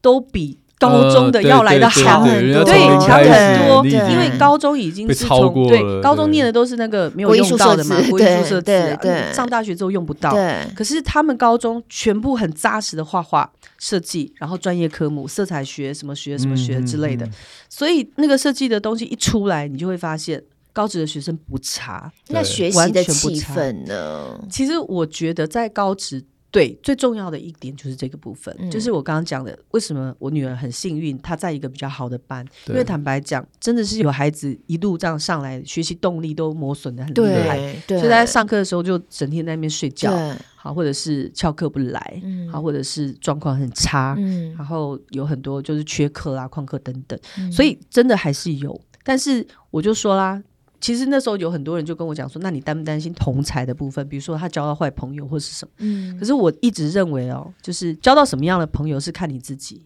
[0.00, 2.74] 都比高中的要来的好很多，对，
[3.06, 10.34] 强很多，因为高中已经是从对高中念的都是那个没有用到的嘛，国英数设置，对，上大学之后用不到，
[10.74, 13.48] 可是他们高中全部很扎实的画画。
[13.82, 17.26] 设计，然后专业科目，色彩学什么学什么学之类的，
[17.70, 22.12] 所以那个设计的东西一出来，你就会发现高职的学生不差。
[22.28, 24.38] 那学习的气氛呢？
[24.50, 32.44] 其实我觉得在高职对，最重要的一点就是这个部分，嗯、就是我刚刚讲的，为什么我女儿很幸运，她在一个比较好的班。
[32.66, 40.12] 因为坦白讲，真的是有孩子一路这样上来，学习动力都磨损的很厉害，所以在上课的时候就整天在那边睡觉，
[40.56, 48.80] 好，或者是翘课不来，嗯、好，或者是状况很差，嗯、然后有很多就是缺课啊、旷课等等，嗯、所以真的还是有。
[49.04, 50.42] 但是我就说啦。
[50.80, 54.08] 其实那时候有很多人就跟我讲说，那你担不担心同才的部分？
[54.08, 55.72] 比如说他交到坏朋友或是什么？
[55.78, 56.18] 嗯。
[56.18, 59.84] 可是我一直认为哦，就是交到什么样的朋友是看你自己。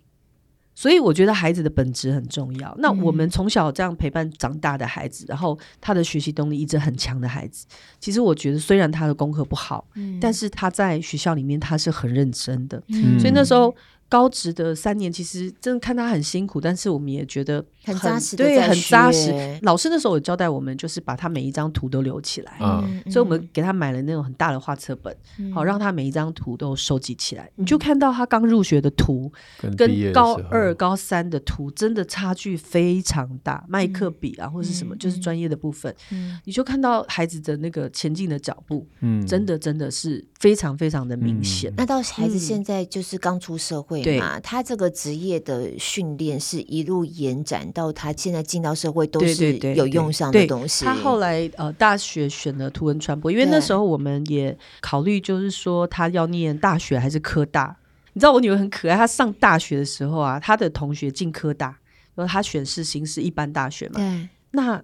[0.77, 2.75] 所以我觉得孩子的本质很重要。
[2.79, 7.67] 那我们从小这样陪伴长大的孩子，然后他的学习动力一直很强的孩子，
[8.01, 12.83] 其实我觉得虽然他的功课不好，嗯，但是他在学校里面他是很认真的。
[12.89, 13.19] 嗯。
[13.19, 13.75] 所以那时候。
[14.15, 19.59] 高职的三年，其实真的看他很辛苦，但是我们也觉得很扎实，对，很扎实。
[19.63, 27.51] 老师那时候有交代我们，就是把他每一张图都留起来，嗯、所以我们给他买了那种很大的画册本，嗯、好让他每一张图都收集起来。
[27.57, 29.33] 嗯、你就看到他刚入学的图，
[29.77, 33.65] 跟高二、高三的图真的差距非常大。
[33.69, 41.69] 麦克笔啊，或是什么，就是专业的部分，嗯、你就看到孩子的那个前进的脚步，嗯，真的真的是非常非常的明显。
[41.73, 44.04] 嗯、那到孩子现在就是刚出社会。
[44.05, 50.85] 对嘛，他这个职业的训练是一路延展到他现在进到社会都是有用上的东西。
[50.85, 57.77] 他后来呃大学选了图文传播，因为那时候我们也考虑就是说他要念大学还是科大。
[58.13, 61.77] 你知道我女儿很可爱，她上大学的时候啊，她的同学进科大，
[62.15, 63.95] 然后她选是新是一般大学嘛。
[63.97, 64.29] 对。
[64.53, 64.81] 那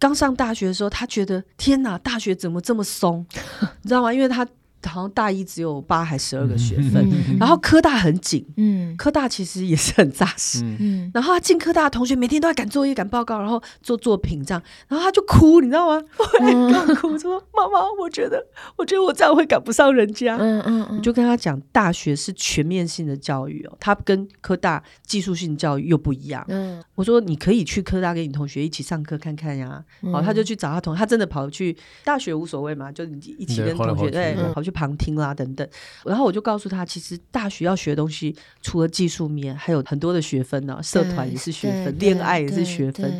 [0.00, 3.24] 刚上大学的时候，她觉得天哪，大学怎么这么松？
[3.82, 4.12] 你知道吗？
[4.12, 4.44] 因为她。
[4.84, 16.02] 好像大一只有八还十二个学分，嗯、然后科大很紧，嗯，科大其实也是很扎实，嗯，然后他进科大的同学每天都在赶作业、赶报告，然后做作品这样，然后他就哭，你知道吗？
[16.18, 18.44] 我哭说：“妈妈，我觉得，
[18.76, 26.44] 我觉得我这样会赶不上人家。”嗯嗯嗯，就跟他讲，大学是全面性的教育哦，他跟科大技术性教育又不一样。
[26.48, 29.84] 嗯，我说你可以去科大跟你同学一起上课看看呀。
[30.12, 34.76] 好，他就去找他同学，他真的跑去大学无所谓嘛，就你一起跟同学对跑去。
[34.76, 35.66] 旁听啦等等，
[36.04, 40.82] 然后我就告诉他，其实大学要学的东西，除了技术面，还有很多的学分呢、啊。
[40.82, 43.10] 社团也是学分，恋爱也是学分。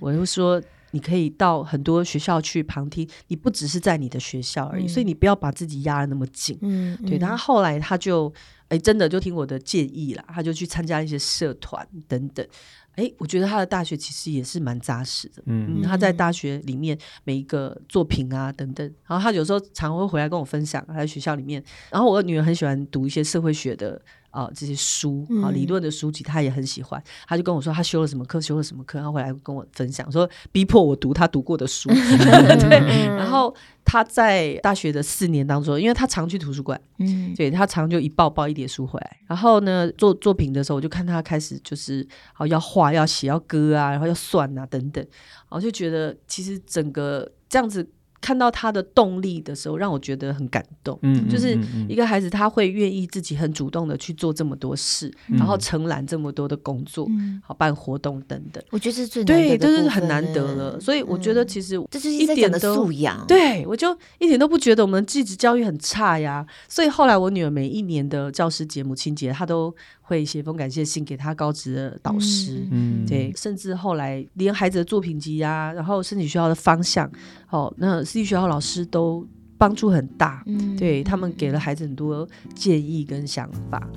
[0.00, 0.58] 我就说，
[0.92, 6.58] 你可以到很多学校去旁听，你不只是在你的学校而已，嗯、所以你不要把自己压得那么紧。
[6.62, 7.18] 嗯，对。
[7.18, 8.32] 然后后来他就，
[8.68, 12.46] 哎，真的就听我的建议啦，他就去参加一些社团等等。
[12.96, 15.42] 哎，我觉得他的大学其实也是蛮扎实的。
[15.46, 21.62] 嗯，嗯，他在大学里面每一个作品啊等等，然后他有时候常会回来跟我分享他在学校里面。
[21.90, 24.00] 然后我女儿很喜欢读一些社会学的。
[24.32, 27.00] 啊、呃，这些书啊，理论的书籍，他也很喜欢。
[27.28, 31.88] 他就跟我说，他修了什么课，修了什么课，他回来跟我分享，说逼迫我读他读过的书。
[31.94, 39.16] 对，然后他在大学的四年当中，因为他常去图书馆，嗯，对他常就一抱抱一叠书回来。
[39.28, 47.86] 然后呢，做作品的时候，我就看他开始就是好要画、要写、要歌啊，然后要算啊等等，然后就觉得其实整个这样子。
[48.22, 50.98] 看到他的动力的时候，让我觉得很感动。
[51.02, 51.58] 嗯，就是
[51.88, 58.62] 一个孩子，他会愿意自己很主动的去做这么多事，嗯、然后承揽这么多的工作，嗯、好办活动等等。
[58.70, 60.80] 我觉得这是最难得的，对，这是很难得了。
[60.80, 63.26] 所以我觉得其实这是一点的素养。
[63.26, 66.46] 对，我就一点都不觉得我们技职教育很差呀。
[66.68, 72.68] 所以后来我女儿每一年的教师节、母亲节，她都会写封感谢信给他高职的导师。
[72.70, 77.10] 嗯，对，甚至后来连孩子的作品集啊，然后申请学校的方向，
[77.48, 78.02] 哦那。
[78.04, 83.88] 私立学校老师都帮助很大，嗯、对他们给了孩子很多建议跟想法。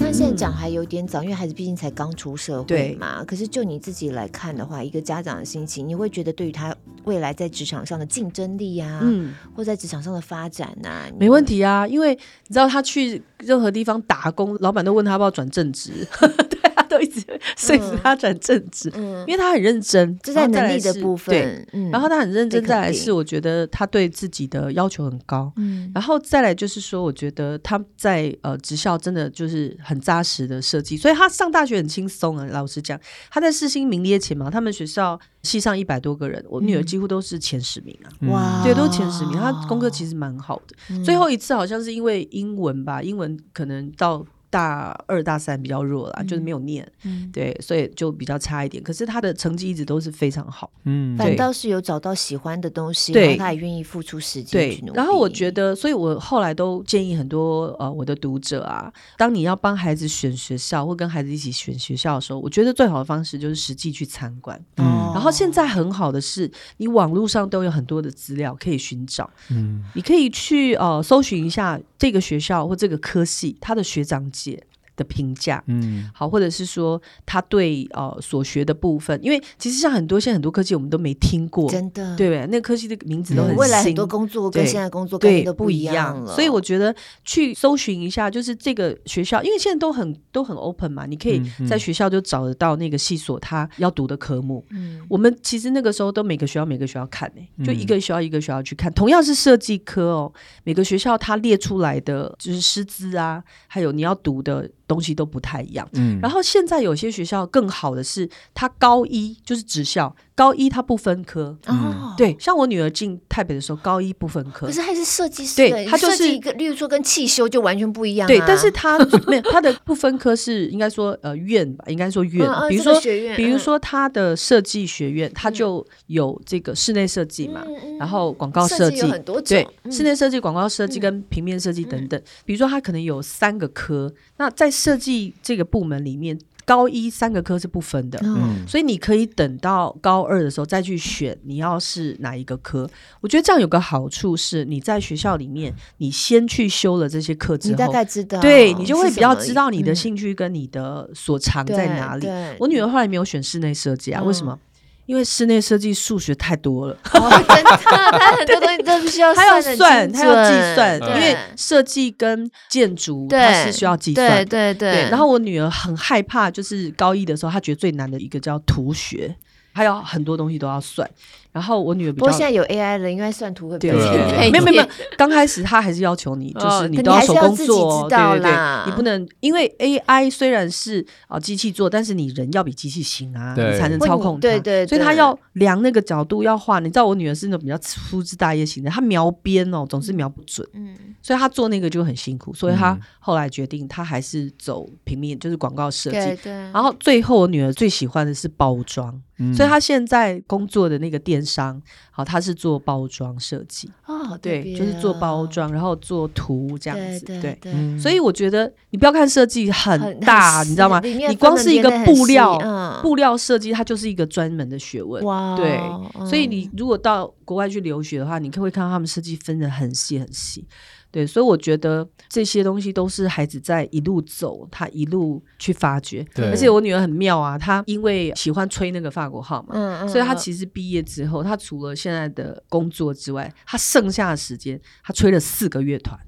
[0.00, 3.22] 那现在讲还有点早，因为孩子毕竟才刚出社会嘛。
[3.22, 11.86] 可是就你自己来看的话，一个家长的心情，你会觉得对于他未来在职场上的竞争力啊，嗯，或在职场上的发展啊，没问题啊。
[11.86, 16.06] 因为你知道他去任何地方打工，老板都问他要不要转正职。
[16.20, 16.28] 都
[17.00, 17.24] 一直
[17.56, 21.34] 说服他转正职，嗯，因为他很认真，这在能力的部分。
[21.34, 22.64] 对，嗯，然后他很认真。
[22.64, 32.46] 再来是，我觉得他对自己的要求很高，嗯，然后再来就是说，我觉得他在呃职校真的就是很扎实的设计，所以他上大学很轻松啊。
[32.50, 39.38] 老实讲，他在世新名列前茅，他们学校系上一百多个人，我女儿几乎都是前十名啊，哇，对，都是前十名。
[39.38, 44.24] 他功课其实蛮好的，最后一次好像是因为英文吧，英文可能到。
[44.50, 47.30] 大二大三比较弱啦，就是没有念，嗯。
[47.32, 48.82] 对，所以就比较差一点。
[48.82, 54.92] 可是他的成绩一直都是非常好，嗯，反倒是有找到喜欢的东西，对，他也愿意付出时间去努力。
[54.96, 64.60] 然后我觉得，所以我后来都建议很多呃我的读者啊，当你要帮孩子选学校或跟孩子一起选学校的时候，我觉得最好的方式就是实际去参观。
[64.78, 64.84] 嗯，
[65.14, 74.66] 然后现在很好的是，你网络上都有很多的资料可以寻找，嗯，你可以去呃搜寻一下这个学校或这个科系他的学长姐
[75.00, 82.46] 的评价，嗯，好，或者是说他对呃所学的部分，因为其实像很多现在很多科技我们都没听过，真的，对不对？
[82.48, 94.62] 那个科技的名字都很新，未来很多工作跟现在工作对都不一样了，所以我觉得去搜寻一下，就是这个学校，因为现在都很都很 open 嘛，你可以在学校就找得到那个系所他要读的科目。
[94.70, 100.32] 嗯，我们其实那个时候都每个学校每个学校看呢、欸，就一个学校一个学校去看，同样是设计科哦，
[100.64, 104.68] 每个学校它列出来的就是师资啊，还有你要读的。
[104.90, 118.98] 东西都不太一样，嗯，然后现在有些学校更好的是，他高一就是职校，高一他不分科，哦，对，像我女儿进台北的时候，高一不分科，可是还是设计师，对，他就是一个，例如说跟汽修就完全不一样，对，但是他
[119.28, 123.00] 没有他的不分科是应该说呃院吧，应该说院，比如说
[123.36, 127.62] 比如说他的设计学院，它就有这个室内设计嘛，
[128.00, 142.88] 然后广告设计很多对，室内设计、广告设计跟平面设计等等，比如说他可能有三个科，那在设计这个部门里面，高一三个科是不分的，嗯，所以你可以等到高二的时候再去选你要是哪一个科。
[143.20, 152.26] 我觉得这样有个好处是，你在学校里面，你先去修了这些课之后，你大概知道，对，你就会比较知道你的兴趣跟你的所长在哪里。
[152.58, 154.58] 我女儿后来没有选室内设计啊，为什么？
[155.06, 157.20] 因为室内设计数学太多了，真
[157.64, 161.00] 的，它很多东西都需要 它要算，它要计算。
[161.16, 165.08] 因为设计跟建筑它是需要计算，对对对。
[165.10, 169.36] 然后我女儿很害怕，就是高一的时候，她觉得最难的一个叫图学。
[169.72, 171.08] 还有很多东西都要算，
[171.52, 174.50] 然后我女儿比较，不过现在有 AI 了，应该算图会比较简单。
[174.50, 184.40] 没有没有没有，刚开始他还是要求你，就是你都要手工做，对对对，你不能因为 AI 虽然是啊机器做，但是你人要比机器行啊，你才能操控它。
[184.40, 186.78] 对对，所以他要量那个角度要画。
[186.78, 196.42] 你知道我女儿是那种比较粗枝大叶型的，她描边哦总是描不准，嗯，所以她做那个就很辛苦，所以她后来决定她还是走平面，就是广告设计。
[196.42, 199.20] 对，然后最后我女儿最喜欢的是包装。
[199.54, 207.98] 所以他现在工作的那个电商，好，他是做包装设计哦，对，就是做包装，然后做图这样子，对对。
[207.98, 211.00] 所以我觉得你不要看设计很大，你知道吗？
[211.00, 215.24] 你光是一个布料，布料设计，它就是一个专门的学问。
[215.24, 215.80] 哇，对。
[216.28, 220.66] 所以你如果到国外去留学的话，你可会看到他们设计分的很细很细。
[221.10, 226.24] 对，所以我觉得这些东西都是孩子在一路走，他一路去发掘。
[226.34, 236.18] 对，而且我女儿很妙啊，她因为喜欢吹那个法国号嘛，嗯嗯，所以她其实毕业之后，她除了现在的工作之外，她剩下的时间，她吹了四个乐团。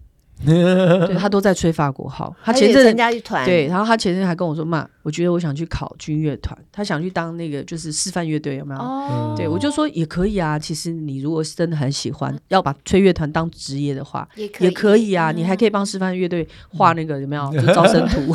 [1.07, 2.35] 对，他都在吹法国号。
[2.45, 10.59] 他前阵子对，然后他前阵还跟我说：“妈，我觉得我想去考军乐团，他想去当那个就是示范乐队，有没有？”哦，对，我就说也可以啊。
[10.59, 15.31] 其实你如果是真的很喜欢，要把吹乐团当职业的话，也可以，也可以啊。
[15.31, 18.35] 你还可以帮示范乐队画那个有没有就 招生图？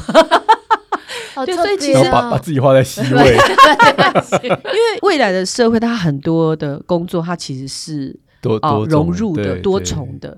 [1.46, 3.38] 对，所以其实把把自己画在 C 位，
[4.44, 10.36] 因为未来的社会，它很多的工作，它其实是多多融入的、多重的。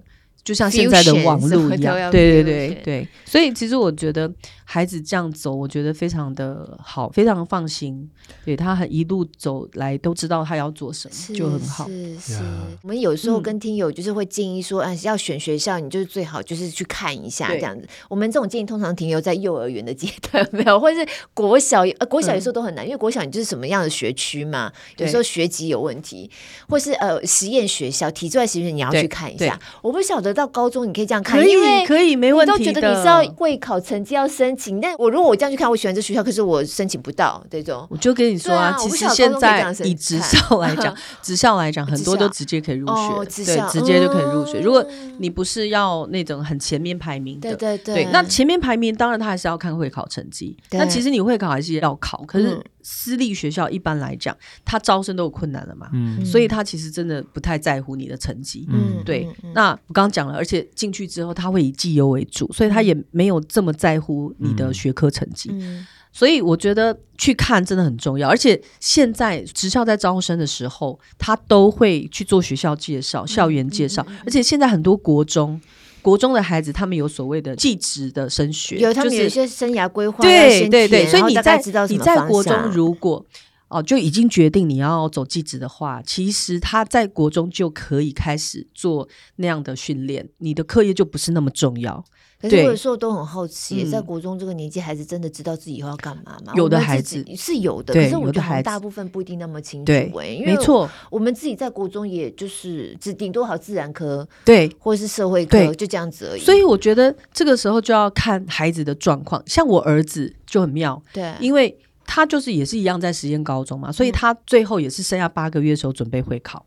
[0.49, 4.27] 就像现在的网络一样，对对对对，所以其实我觉得
[4.71, 8.09] 孩子这样走，我觉得非常的好，非常放心。
[8.45, 11.87] 对，他很一路走来都知道他要做什么，就很好。
[11.87, 12.39] 是是，
[12.81, 17.87] 我们有时候跟听友就是会建议说，啊，要选学校，你就是最好就是去看一下这样子。
[18.07, 26.29] 我们这种建议通常停留在幼儿园的阶段， 没有，或者是国小，呃，国小有时候都很难，因为国小你就是什么样的学区嘛，有时候学籍有问题，
[26.69, 29.59] 或是呃实验学校、体制外实验你要去看一下。
[29.81, 30.29] 我不晓得。
[30.29, 32.57] 到高中你可以这样看，因为可以没问题的。
[32.57, 37.87] 都觉得你是要会考成绩要申请，但我如果我这样去看，我喜欢这学校，可是我申请不到这种。
[37.89, 40.93] 我就跟你说啊，其实现在以职校来讲，
[41.23, 44.59] 职校来讲，很多都直接可以入学，对，直接就可以入学。
[44.59, 44.85] 如果
[45.17, 50.57] 你不是要那种很前面排名的，对对对，那前面排名当然他还是要看会考成绩。
[50.71, 52.61] 那其实你会考还是要考，可是。
[52.81, 59.27] 私立学校一般来讲，他招生都有困难了嘛，嗯，所以他其实真的不太在乎你的成绩，嗯，对。
[59.43, 68.29] 嗯、那我刚刚讲了，而且进去之后他会以绩优为主，所以他也没有这么在乎你的学科成绩，嗯、所以我觉得去看真的很重要。
[68.29, 75.59] 而且现在职校在招生的时候，他都会去做学校介绍、校园介绍，而且现在很多国中。
[76.01, 83.25] 国中的孩子，他们有所谓的技职的升学，有他们有一些生涯规划，对对对，所以你在你在国中如果
[83.67, 92.03] 哦就已经决定你要走技职的话，其实他在国中就可以开始做那样的训练，你的课业就不是那么重要。
[92.41, 96.53] 可是我有时候都很好奇，在国中这个年纪，孩子真的知道自己以后要干嘛吗？
[96.55, 99.85] 有的孩子是有的，可是我觉得大部分不一定那么清楚。
[99.85, 100.09] 对，
[100.45, 106.39] 没错，我们自己在国中也就是只顶多好自然科，对，或者是社会科，就这样子而已。
[106.39, 109.43] 所以我觉得这个时候就要看孩子的状况。
[109.45, 116.65] 像我儿子就很妙，对，因为他就是也是一样在实验高中嘛，所以他最后也是剩下八个月的时候准备会考，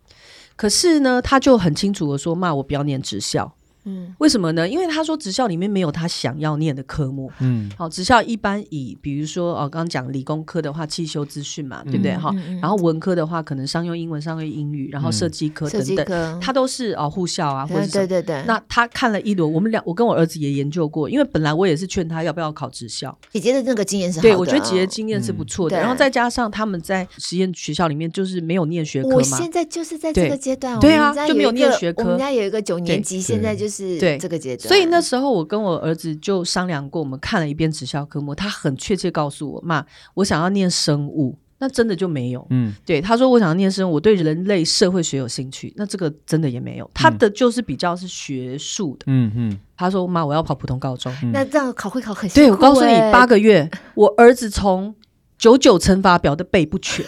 [0.55, 3.51] 可是呢，他就很清楚的说：“妈，我不要念职校。”
[3.85, 4.68] 嗯，为什么呢？
[4.68, 7.30] 因为他说职校里面没有他想要念的科目。
[7.41, 12.16] 嗯，好，职校一般以比如说哦，刚刚讲理工科的话，汽修资讯嘛，对不对？
[12.16, 18.43] 哈，然后文科的话，可能商用英文、商用英语，然后设计科等等，他都是哦护校啊，或者是对对对。
[18.47, 23.16] 那他看了一轮，我们俩，我跟我儿子也研究过，因为本来我也是劝他要不要考职校。
[23.33, 25.76] 姐姐的那个经验是好的，对，我觉得姐姐经验是不错的。
[25.78, 29.14] 然后再加上他们在实验学校里面就是没有念学科嘛。
[29.16, 32.03] 我现在就是在这个阶段，对啊，就没有念学科。
[32.03, 34.68] 我们家有一个九年级，现在就是对这个阶段。
[34.68, 42.45] 所以那时候我跟我儿子就商量过，我们看了一遍职校科目，他很确切告诉我：“妈，我想要念生物。”那真的就没有。
[42.51, 49.05] 嗯，对，他说：“我想要念生物，我对人类社会学有兴趣。”那这个真的也没有，他的就是比较是学术的。
[49.07, 54.93] 嗯嗯，他说：“妈，我要跑普通高中。”那这样考会考很对，我告诉你，八个月，我儿子从
[55.39, 57.07] 九九乘法表都背不全。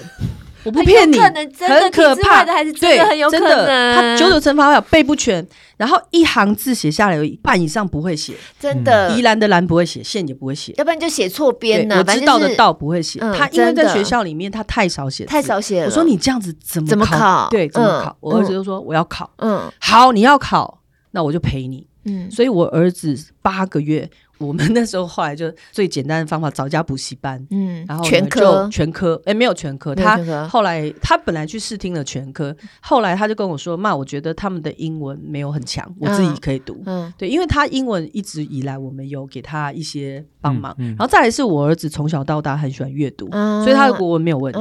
[0.64, 3.94] 我不骗你，很可怕的，还是真的很有可能。
[3.94, 5.46] 他九九乘法表背不全，
[5.76, 9.10] 然后一行字写下来有一半以上不会写，真的。
[9.10, 11.96] 宜兰的兰不会写，县也不会写，要不然就写错边呢。
[11.98, 15.86] 我知道的道不会写，他因为在学校里面他太少写，太少写了。
[15.86, 17.48] 我说你这样子怎么怎么考？
[17.50, 18.16] 对，怎么考？
[18.20, 19.30] 我儿子就说我要考。
[19.38, 21.86] 嗯，好，你要考，那我就陪你。
[22.06, 24.10] 嗯，所以我儿子八个月。
[24.38, 30.18] 我们那时候后来就最简单的方法找家补习班，嗯，然后全科全科，哎，没有全科，他
[30.48, 44.60] 后来他本来去试听了全科，后来他就跟我说：“妈，我觉得他们的英文没有很强，我自己可以读。”嗯，对，因为他英文一直以来我们有给他一些帮忙，然后再来是我儿子从小到大很喜欢阅读，所以他的国文没有问题。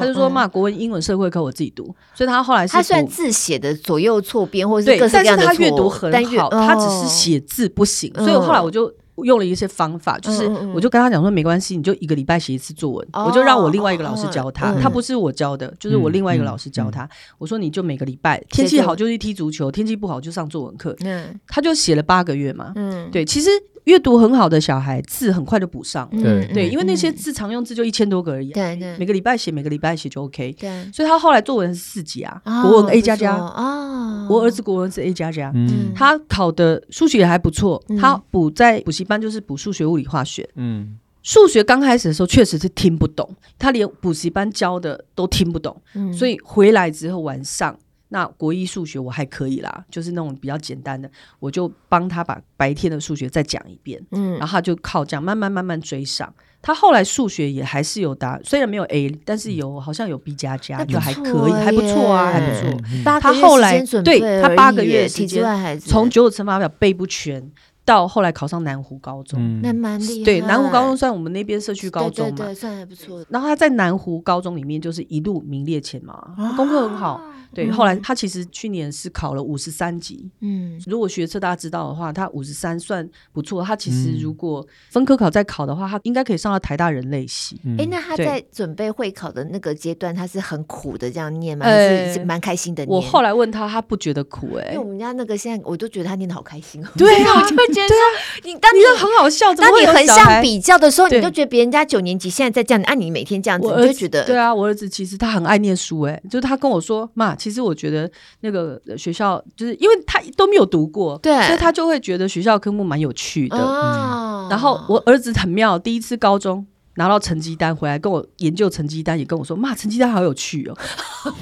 [0.00, 8.12] 他就说：“妈，国文、英文、社会课我自己读。”所以他后来是他虽然字写的左右错边或者是各式各样的错，但是他阅读很好，他只是写字不行。
[8.16, 8.92] 所以后来我就。
[9.16, 17.08] 用了一些方法，就是我就跟他讲说，没关系，你就一个礼拜写一次作文，我就让我另外一个老师教他，他不是我教的，就是我另外一个老师教他。
[17.38, 20.96] 我说你就每个礼拜天气好就去踢足球，天气不好就上作文课。
[21.00, 22.72] 嗯，他就写了八个月嘛。
[22.76, 23.50] 嗯，对，其实
[23.84, 26.08] 阅读很好的小孩字很快就补上。
[26.10, 28.50] 对对，因为那些字常用字就一千多个而已。
[28.50, 30.52] 对对，每个礼拜写，每个礼拜写就 OK。
[30.58, 34.26] 对，所以他后来作文是四级啊，国文 A 加加啊。
[34.28, 35.52] 我儿子国文是 A 加加，
[35.94, 39.02] 他考的数学也还不错，他补在补习。
[39.04, 40.48] 班就是补数学、物理、化学。
[40.54, 43.28] 嗯，数学刚开始的时候确实是听不懂，
[43.58, 45.76] 他连补习班教的都听不懂。
[45.94, 47.76] 嗯，所以回来之后晚上，
[48.12, 51.10] 那国一数学我还可以啦，就是那种比较简单的，
[51.40, 53.98] 我就帮他把白天的数学再讲一遍。
[54.10, 56.30] 嗯，然后他就靠这样慢慢慢慢追上。
[56.60, 62.80] 他后来数学也还是有答，虽然没有 A，但是有好像有 B 加加，就还可以，还不错啊，还不错。
[63.18, 65.42] 他后来对他八个月时间，
[65.80, 67.50] 从九九乘法表背不全。
[67.84, 70.24] 到后来考上南湖高中，那蛮厉害。
[70.24, 73.24] 对，南湖高中算我们那边社区高中嘛，对对，算还不错。
[73.28, 77.20] 然后他在南湖高中里面就是一路名列前茅，功课很好。
[77.54, 80.26] 对，后来他其实去年是考了五十三级。
[80.40, 83.62] 嗯，如果学测大家知道的话，他五十三算不错。
[83.62, 87.60] 他其实如果分科考再考的话，他应该可以上到台大人类系。
[87.76, 91.66] 哎，那他在准备会考的那个阶段，他是很苦的这样念吗？
[91.66, 92.96] 还是蛮开心的念？
[92.96, 94.54] 我后来问他，他不觉得苦。
[94.56, 96.88] 哎，因为我们家那个现在我都觉得他念的好开心哦。
[96.96, 97.96] 对啊，我就会觉得说
[98.44, 104.54] 你当你很好笑，当你横向比较的时候，你就觉得别人家九年级现在在这样，按你每天这样子，你就觉得对啊。
[104.54, 108.10] 我儿子其实他很爱念书，哎，就是他跟我说妈，其实我觉得。
[108.44, 113.56] 那个学校就是因为他都没有读过，对，所以他就会觉得学校科目蛮有趣的。
[113.56, 116.66] 哦、然后我儿子很妙，第一次高中
[116.96, 120.76] 拿到成绩单回来，跟我研究成绩单，也跟我说：“妈，成绩单好有趣哦。”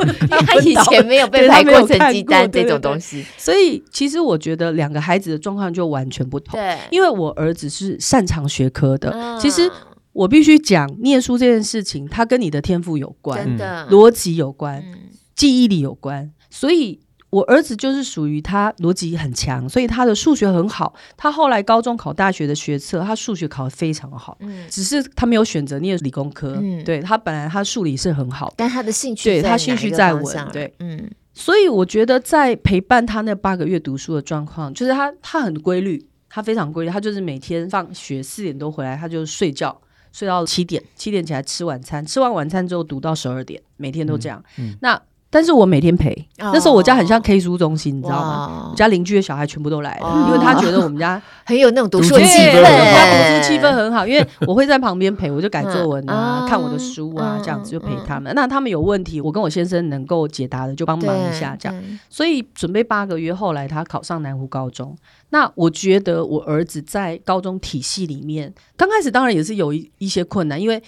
[0.01, 0.13] 因为
[0.47, 6.59] 他 以前没有被排过成绩单这种东西，所以其实我觉得两个孩子的状况就完全不同。
[6.59, 9.71] 对，因为我儿子是擅长学科的，嗯、其实
[10.13, 14.95] 我必须讲，念书这件事情，它跟你的天赋有关，真的逻辑有关，嗯、
[15.35, 16.31] 记忆力有关。
[16.51, 20.95] 所以，我儿子就是属于他逻辑很强，所以他的数学很好。
[21.17, 24.37] 他后来高中考大学的学测，他数学考得非常好。
[24.41, 26.59] 嗯，只是他没有选择念理工科。
[26.61, 30.49] 嗯，对他本来他数理是很好，但他的兴趣对他兴趣在文。
[30.53, 31.11] 对，嗯。
[31.33, 39.81] 所以我觉得在陪伴他那八个月读书的状况，就是他他很规律，他非常规律，他就是每天放学四点多回来，他就睡觉，
[40.13, 44.43] 睡到七点，七点起来吃晚餐，吃完晚餐之后读到十二点，每天都这样。
[44.59, 45.01] 嗯嗯、那
[45.33, 48.69] 但是我每天陪，那时候我家很像 K 书中心，你知道吗？
[48.73, 54.05] 我家邻居的小孩全部都来了，因为他觉得我们家 很有那种读书气氛，我们家读书气氛很好。
[54.05, 58.35] 因为我会在旁边陪，我就改作文啊，看我的书啊，这样子就陪他们。
[58.35, 61.83] 那他们有问题，我跟我先生能够解答的就帮忙一下，这样。
[62.09, 64.97] 所以准备八个月，后来他考上南湖高中。
[65.29, 70.83] 那我觉得我儿子在高中体系里面，刚开始当然也是有一一些困难，因为。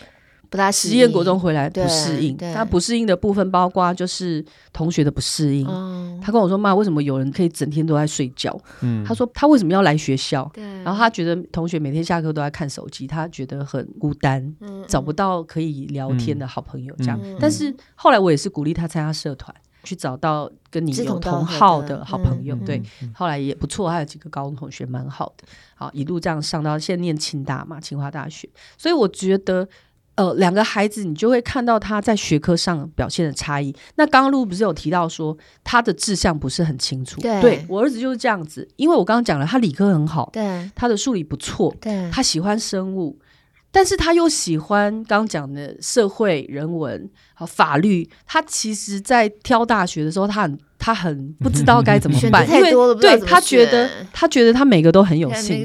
[0.52, 5.66] 不大适应，实验国中回来不适应，他不适应的部分包括就是同学的不适应。
[5.66, 16.94] 嗯、他跟我说：“妈，为什么有人可以整天都在睡觉？”嗯、他说：“他为什么要来学校？”对然后他觉得同学每天下课都在看手机，他觉得很孤单，嗯、找不到可以聊天的好朋友。
[16.98, 22.54] 这样，嗯、但是后来我也是鼓励他参加社团，去找到跟你有同好的好朋友。
[22.56, 22.82] 对，
[23.14, 25.48] 后来也不错，还有几个高中同学蛮好的。
[25.74, 28.46] 好，一路这样上到现在念清大嘛，清华大学。
[28.76, 29.66] 所以我觉得。
[30.14, 33.74] 呃，两个孩子，你就会看到他在学科上表现的差异。
[33.96, 37.20] 那刚刚露不是有提到说他的志向不是很清楚？
[37.20, 43.18] 对，对我儿子就是这样子，因为我刚刚讲了，他理科很好，对，他的数理不错，对，他喜欢生物，
[43.70, 48.08] 但是他又喜欢刚刚讲的社会人文和法律。
[48.26, 50.58] 他其实，在挑大学的时候，他很。
[50.84, 55.64] 他很不知道该怎么办，因为对他觉得他觉得他每个都很有兴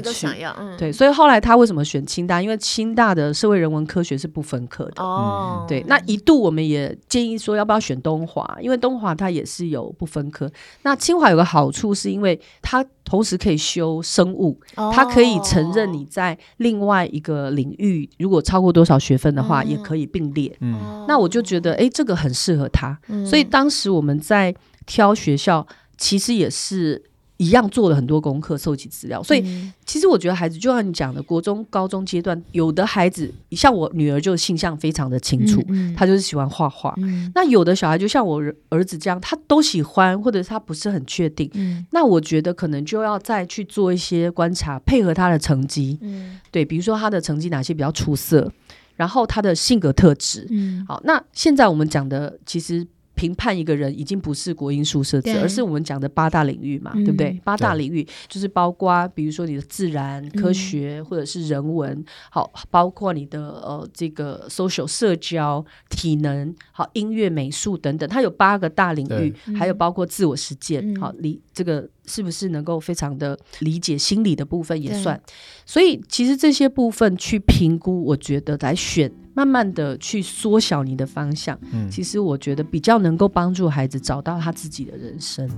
[0.78, 2.40] 对，所以后来他为什么选清大？
[2.40, 5.66] 因为清大的社会人文科学是不分科的哦。
[5.66, 10.48] 对，那一度我们也建议说要不要选东华，因为东华它也是有不分科。
[10.82, 20.56] 那清华有个好处是因为它同时可以修生物，它可以承认你在另外一个领域如果超过多少学分的话，也可以并列。
[20.60, 22.96] 嗯，那我就觉得哎，这个很适合他。
[23.26, 24.54] 所以当时我们在。
[24.88, 25.64] 挑学校
[25.96, 27.00] 其实也是
[27.36, 29.22] 一样，做了很多功课，收集资料。
[29.22, 29.44] 所以
[29.86, 36.92] 其实我觉得孩子就像你讲的，国中、高中阶段，有的孩子像我女儿就性向非常的清楚，嗯嗯、她就是喜欢画画。
[36.96, 41.48] 嗯、那有的小孩就像我儿子这样，他都喜欢，或者是他不是很确定。
[41.54, 45.96] 嗯、那我觉得可能就要再去做一些观察，配合他的成绩。
[46.00, 48.50] 嗯、对，比如说他的成绩哪些比较出色，
[48.96, 50.44] 然后他的性格特质。
[50.50, 52.84] 嗯、好，那现在我们讲的其实。
[53.18, 57.38] 评判一个人已经不是国英数设置，而是我们讲的八大领域嘛，对不对？
[57.42, 75.20] 八大领域就是包括，比如说你的自然科学或者是人文，好，包括你的呃这个 social 社交、体能，好，音乐、美术等等，它有八个大领域，还有包括自我实践，好，理这个是不是能够非常的理解心理的部分也算。
[75.66, 79.10] 所以其实这些部分去评估，我觉得来选。
[79.38, 85.48] 慢慢的去缩小你的方向，嗯，其实我觉得比较能够帮助孩子找到他自己的人生。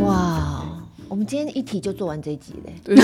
[0.00, 0.64] 哇，
[1.08, 2.72] 我们今天一题就做完这一集嘞。
[2.84, 2.94] 对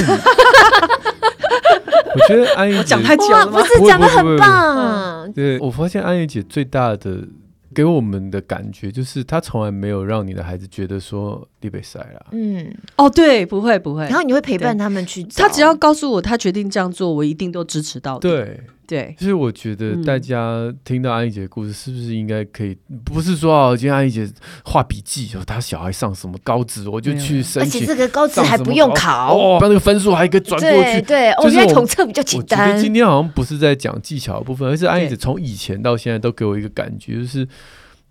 [2.14, 3.60] 我觉得安怡姐讲太久了吗？
[3.60, 5.32] 不是讲的很棒。
[5.32, 7.26] 对，我发现安怡姐最大的。
[7.74, 12.26] 给我们的感觉就是，他从来没有让你的孩子觉得说你被塞了。
[12.32, 14.02] 嗯，哦，对，不会不会。
[14.04, 18.18] 然后你会陪伴他们去，他只要告诉我他决定这样做，我一定都支持到。
[18.18, 18.60] 对。
[18.90, 22.76] 对，其实我觉得大家听到安怡姐的故事，是不是应该可以？
[23.04, 24.28] 不是说哦，今天安怡姐
[24.64, 27.82] 画笔记，说她小孩上什么高职，我就去申请。
[27.82, 31.00] 而且这个高职还不用考，哦，把那个分数还可以转过去。
[31.02, 32.66] 对，我觉得统测比较简单。
[32.66, 37.46] 我觉得今天好像不是在讲技巧的部分，而是安怡姐从以前到现在都给我一个感觉，就是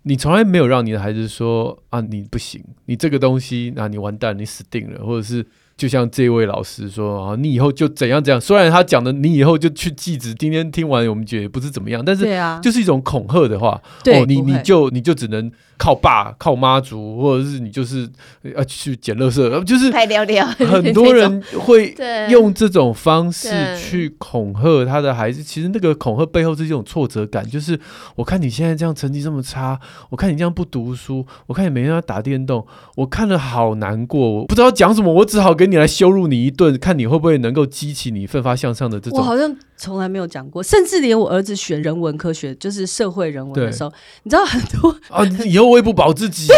[0.04, 5.46] 你从来没有让你的孩子说啊，你不行，你这个东西，那你完蛋，你死定了，或者是。
[5.80, 8.38] 就像这位老师说啊，你以后就怎样怎样。
[8.38, 12.26] 虽然他讲的你以后就去记职，今天听完我们觉得不是怎么样，但是
[12.62, 13.80] 就是一种恐吓的话。
[14.04, 15.50] 对，哦，你你就你就只能。
[15.80, 18.06] 靠爸靠妈族，或者是你就是
[18.54, 19.90] 要去捡垃圾，就是
[20.66, 21.96] 很多人会
[22.28, 25.42] 用这种方式去恐吓他的孩子。
[25.42, 27.80] 其实那个恐吓背后是一种挫折感，就是
[28.14, 32.66] 我看你现在这样成绩这么差，我看你这样不读书，我看你每天要打电动，
[32.96, 39.18] 我看了好难过，我不知道讲什么，我只好给你来羞辱你一顿，看你会不会能够激起你奋发向上的这种。
[39.18, 43.90] 我好像从来没有讲过，甚至连我儿子选人文科学，就是社会人文的时候，
[44.22, 45.70] 你知道很多啊，以后。
[45.70, 46.48] 喂不保自己，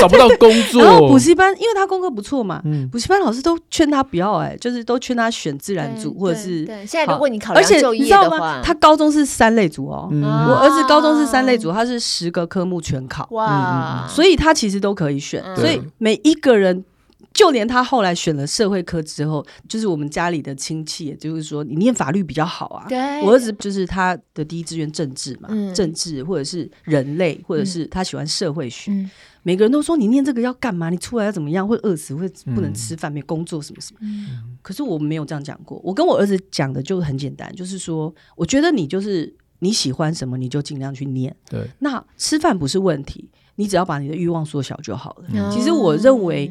[0.00, 0.80] 找不到工作。
[0.80, 2.62] 然 后补习班，因为他功课不错嘛，
[2.92, 6.64] 补习班老师都劝他不要，哎，就是都劝他选自然组或者是。
[6.64, 8.62] 对现在如果你考，而且你知道吗？
[8.62, 15.42] 他高中是三类组哦，我儿子高中是三类组，他是十个科目全考，哇，所以他其实都可以选。
[15.56, 16.84] 所以每一个人
[17.32, 22.86] 就连他后来选了社会科之后，就是我们家里的亲戚，也就是说你念法律比较好啊。
[22.88, 28.90] 对，我儿子就是他的第一志愿政治嘛，嗯、政治或者是人类，或者是他喜欢社会学。
[28.92, 29.10] 嗯、
[29.42, 30.90] 每个人都说你念这个要干嘛？
[30.90, 31.66] 你出来要怎么样？
[31.66, 32.14] 会饿死？
[32.14, 33.10] 会不能吃饭？
[33.10, 34.00] 没工作什么什么？
[34.02, 35.80] 嗯、可是我没有这样讲过。
[35.84, 41.34] 我跟我儿子讲的就很简单，就是说，我觉得你就是你喜欢什么，你就尽量去念。
[41.48, 45.24] 对，那吃饭不是问题，你只要把你的欲望缩小就好了。
[45.32, 46.50] 嗯、其实我认为。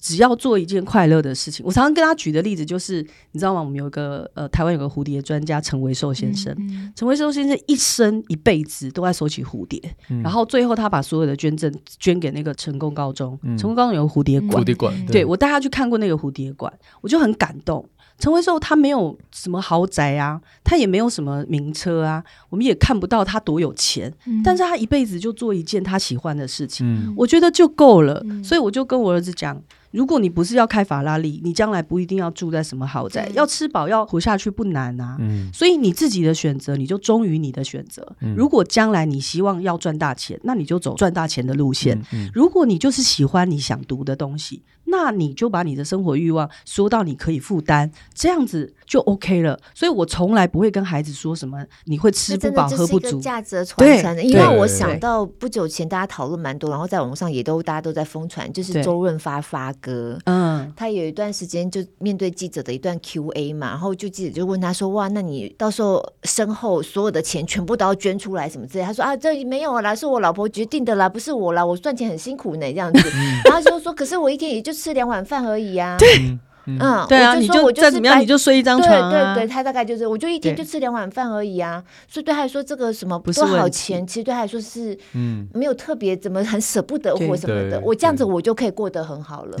[0.00, 3.60] 只要做一件快乐的事情，我常常跟他举的例子就是，你知道吗？
[3.60, 6.56] 我们有一个呃，台湾有个蝴蝶专家陈维寿先生，
[6.96, 9.78] 陈维寿先生一生一辈子都在收集蝴蝶，
[10.08, 16.72] 嗯、然后最后他把所有的捐赠捐给那个成功高中，嗯、成功高中有个蝴蝶馆，蝴蝶馆，对，对我带他去看过那个蝴蝶馆，
[17.02, 17.86] 我就很感动。
[18.18, 29.62] 陈维寿他没有什么豪宅啊，他也没有什么名车啊，我们也看不到他多有钱，嗯、但是他一辈子就做一件他喜欢的事情，嗯、我觉得就够了，嗯、所以我就跟我儿子讲。
[29.90, 35.16] 如果你不是要开法拉利，你将来不一定要住在什么豪宅，对要吃饱要活下去不难啊。
[35.18, 38.06] 嗯，所以你自己的选择，你就忠于你的选择。
[38.20, 41.98] 嗯，如果将来你希望要赚大钱，那你就走赚大钱的路线。
[42.12, 49.56] 嗯，嗯，如果你就是喜欢你想读的东西，那你就把你的生活欲望说到你可以负担，这样子就 OK 了。
[49.72, 53.20] 所以我从来不会跟孩子说什么你会吃不饱喝不足。
[53.20, 59.72] 价值传承的，因为我想到不久前大家讨论蛮多，然后在网上也都大家都在疯传，就是周润发发。
[59.80, 73.10] 哥，嗯，他有一段时间就面对记者的一段 Q&A 嘛，然后就记者就问他说：“哇，那你到时候身后所有的钱全部都要捐出来什么之类？”他说：“啊，这没有啦，是我老婆决定的啦，不是我啦，我赚钱很辛苦呢，这样子。
[73.46, 76.36] ”然后就说：“可是我一天也就吃两碗饭而已啊。”对。
[76.78, 79.10] 嗯，对啊，你就再怎么样，你就睡一张床。
[79.10, 81.82] 对对对，他大概就是，我就一天就吃两碗饭而已啊。
[82.06, 87.80] 所以对他来说，这个什么多少钱，其实对他来说是嗯，没有特别怎么很舍不得或什么的。
[87.80, 89.58] 我这样子我就可以过得很好了。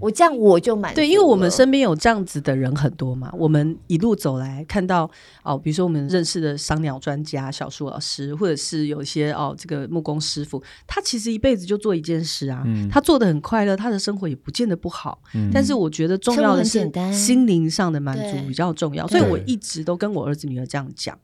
[0.00, 0.96] 我这样我就满足。
[0.96, 3.30] 对，因为我们身边有这样子的人很多嘛。
[3.36, 5.08] 我们一路走来看到
[5.42, 15.20] 哦，比如说我们认识的商鸟专家小树老师，或者是有一些哦这个木工师傅，他其实一辈子就做一件事啊，他做的很快乐，他的生活也不见得不好。
[15.52, 16.47] 但是我觉得重要。
[16.56, 21.18] 很简单，心灵上的满足比较重要，所以我一直都跟我儿子女儿这样讲。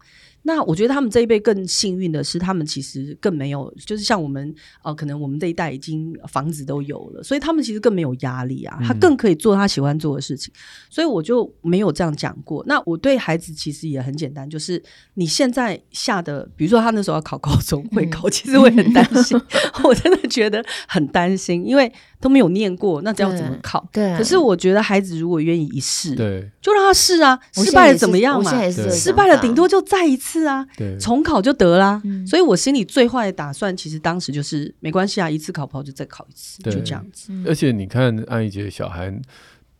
[0.47, 10.53] 那我觉得他们这一辈更幸运的是，他们其实更没有，就是像我们呃，可能我们这一代已经房子都有了，所以他们其实更没有压力啊，他更可以做他喜欢做的事情。
[10.91, 12.63] 所以我就没有这样讲过。
[12.67, 14.83] 那我对孩子其实也很简单，就是
[15.15, 19.41] 你现在下的，比如说他那时候要考高中会考，其实我也很担心，
[19.83, 21.91] 我真的觉得很担心，因为
[22.25, 23.87] 都没有念过，那这样怎么考？
[23.93, 24.17] 对。
[24.17, 28.51] 可是我觉得孩子如果愿意一试，对，就让他试啊，失败了怎么样嘛？
[28.91, 30.47] 失败了顶多就再一次。
[30.47, 32.01] 啊，对，重考就得啦。
[32.05, 37.31] 嗯、所以我心里最坏的打算，其实当时就是没关系啊，一次考不好就再考一次，就这样子。
[37.47, 39.15] 而且你看安怡姐的小孩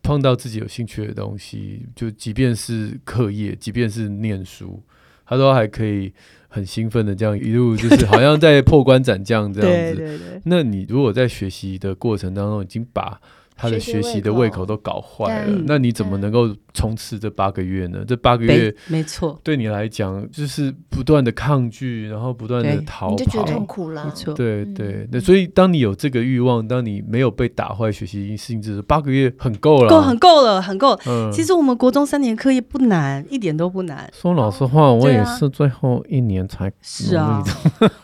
[0.03, 4.83] 碰到自己有兴趣的东西，就即便是课业，即便是念书，
[5.27, 6.13] 他都还可以
[6.55, 9.99] 很兴奋的这样一路，就是好像在破关斩将这样子。
[9.99, 10.41] 对对对。
[10.45, 13.21] 那你如果在学习的过程当中已经把
[13.57, 18.05] 他的学习的胃口都搞坏了，那你怎么能够冲刺这八个月呢？
[18.07, 24.05] 这八个月，没错，对你来讲就是不断的抗拒，然后不断的逃跑，你就觉得痛苦了。
[24.05, 30.99] 没错，对对，那所以当你有这个欲望，当你没有被打坏学习性质，八个月很够了，够很够了，很够。
[31.07, 34.11] 嗯，其实我们国中三年课业不难，一点都不难。
[34.13, 37.41] 说老实话，我也是最后一年才 是啊。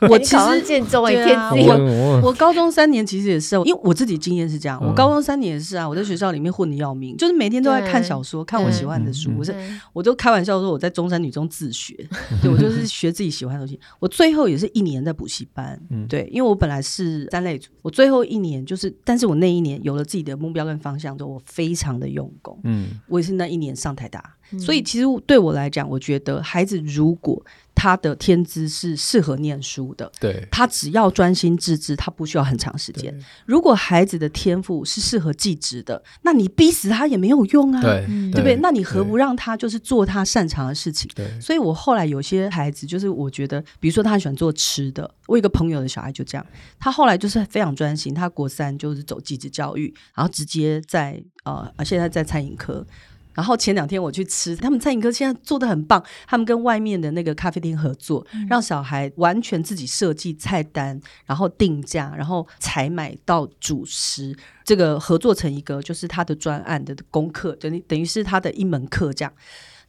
[0.09, 1.36] 我其实见中一天，
[1.66, 5.39] 我我高中三年其实也是，因为我自己经验是这样，我高中三。
[5.43, 9.30] 也是啊，我在学校里面混的要命，就是每天都在看小说，看我喜欢的书。
[9.38, 9.55] 我是，
[9.93, 11.95] 我都开玩笑说我在中山女中自学，
[12.43, 13.78] 对， 我就是学自己喜欢的东西。
[13.99, 22.59] 我最后也是一年在补习班，对，因为我本来是三类组，我最后一年就是，但是我那一年有了自己的目标跟方向之后，我非常的用功。
[22.64, 24.22] 嗯，我也是那一年上台大，
[24.59, 27.43] 所以其实对我来讲，我觉得孩子如果。
[27.81, 33.18] 他的天资是适合念书的，对，他只要专心致志，他不需要很长时间。
[33.47, 38.57] 如果孩子的天赋是适合技职的，那你逼死他也没有用啊，对，对不对？
[38.57, 41.11] 那你何不让他就是做他擅长的事情？
[41.14, 46.47] 对，所以我后来有些孩子，就是我觉得，比如说他很喜欢做吃的，我有一个朋友的小孩就这样，
[46.78, 52.87] 他后来就是非常专心，他国三就是走技职教育，然后直接在呃，现在在餐饮科。
[53.33, 69.33] 然后前两天我去吃，他们餐饮科现在做的很棒，他们跟外面的那个咖啡厅合作，嗯、让小孩完全自己设计菜单，然后定价，然后采买到主食，这个合作成一个就是他的专案的功课，等于等于是他的一门课这样。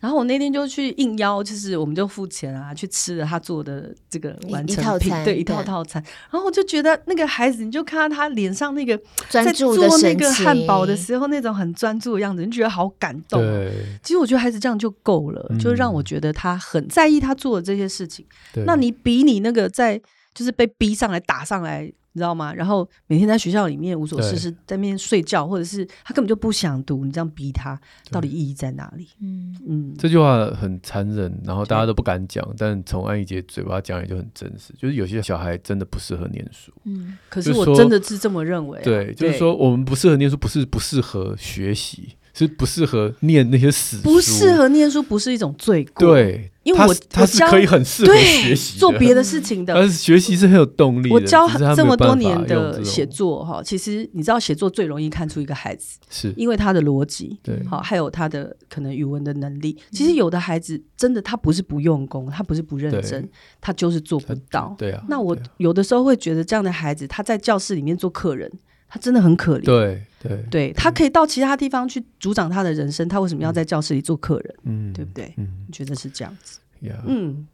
[0.02, 6.04] 然后我那天就去应邀，就是我们就付钱啊，去吃了他做的这个完成品，对，一套套餐。
[6.32, 9.00] 然后我就觉得那个孩子，你就看到他脸上那个
[9.30, 13.40] 在做那个汉堡的时候那种很专注的样子，你觉得好感动。
[13.40, 13.72] 对，
[14.04, 18.26] 其实我觉得孩子这样就够了，就让我觉得他很在意他做的这些事情。
[18.66, 20.02] 那你比你那个在
[20.34, 21.94] 就是被逼上来打上来。
[22.14, 22.54] 你知道吗？
[22.54, 29.08] 然后每天在学校里面无所事事，在那边睡觉，或者是他根本就不想读，你这样逼他，到底意义在哪里？
[29.22, 36.72] 嗯嗯，这句话很残忍，然后大家都不敢讲，但从安怡姐嘴巴讲也就很真实，就是有些小孩真的不适合念书。
[36.84, 38.84] 嗯，可是我真的是这么认为啊。
[38.84, 42.16] 对，就是说我们不适合念书，不是不适合学习。
[42.34, 46.08] 是不适合念那些死书，不适合念书不是一种罪过。
[46.08, 49.74] 对，因为我他是可以很适合学习做别的事情的。
[49.74, 51.16] 但是学习是很有动力的。
[51.16, 59.78] 我教这么多年的写作哈，其实你知道写作最容易看出一个孩子，是因为他的逻辑，对，好，还有他的可能语文的能力。
[59.92, 63.30] 其实有的孩子真的他不是不用功，他不是不认真，
[63.60, 64.74] 他就是做不到。
[64.78, 65.04] 对啊。
[65.10, 68.50] 那我有的时候会觉得这样的孩子，他在教室里面做客人。
[68.94, 70.46] 他真的很可怜，对对。
[70.52, 74.56] 对，他可以到其他地方去主掌他的人生，他为什么要在教室里做客人？
[74.64, 75.34] 嗯，对不对？
[75.38, 76.60] 嗯，你觉得是这样子。
[77.08, 77.48] 嗯，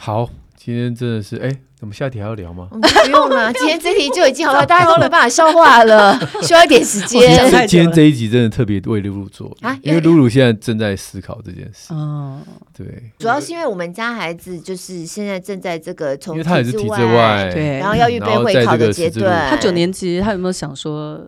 [0.00, 2.68] 好，今天真的是，哎，我们下题还要聊吗？
[2.70, 7.66] 不用了， 今天这题就已经好了，大家都没办法消化了， 需要一点时间。
[7.66, 11.92] 今天这一集真的特别为露露做啊，因为露露现在正在思考这件事。
[11.92, 12.40] 哦，
[12.72, 12.86] 对，
[13.18, 19.50] 主要是因为我们家孩子就是现在正在这个从，因为他也是体制外，对，然后要预备会考的阶段。
[19.50, 21.20] 他九年级，他有没有想说？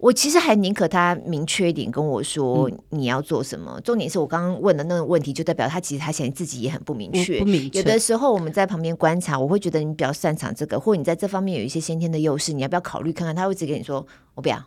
[0.00, 3.74] 我其实还宁可他明确一点跟我说你要做什么。
[3.76, 7.38] 嗯、重点是我刚刚问的那个问题，就代表他其实他现在自己也很不明确。
[7.38, 7.78] 不明确。
[7.78, 13.36] 有的时候我们在旁边观察，我会觉得你比较擅长这个，或者你在这方面有一些先天的优势，你要不要考虑看看？
[13.36, 14.58] 他会直接跟你说我不要。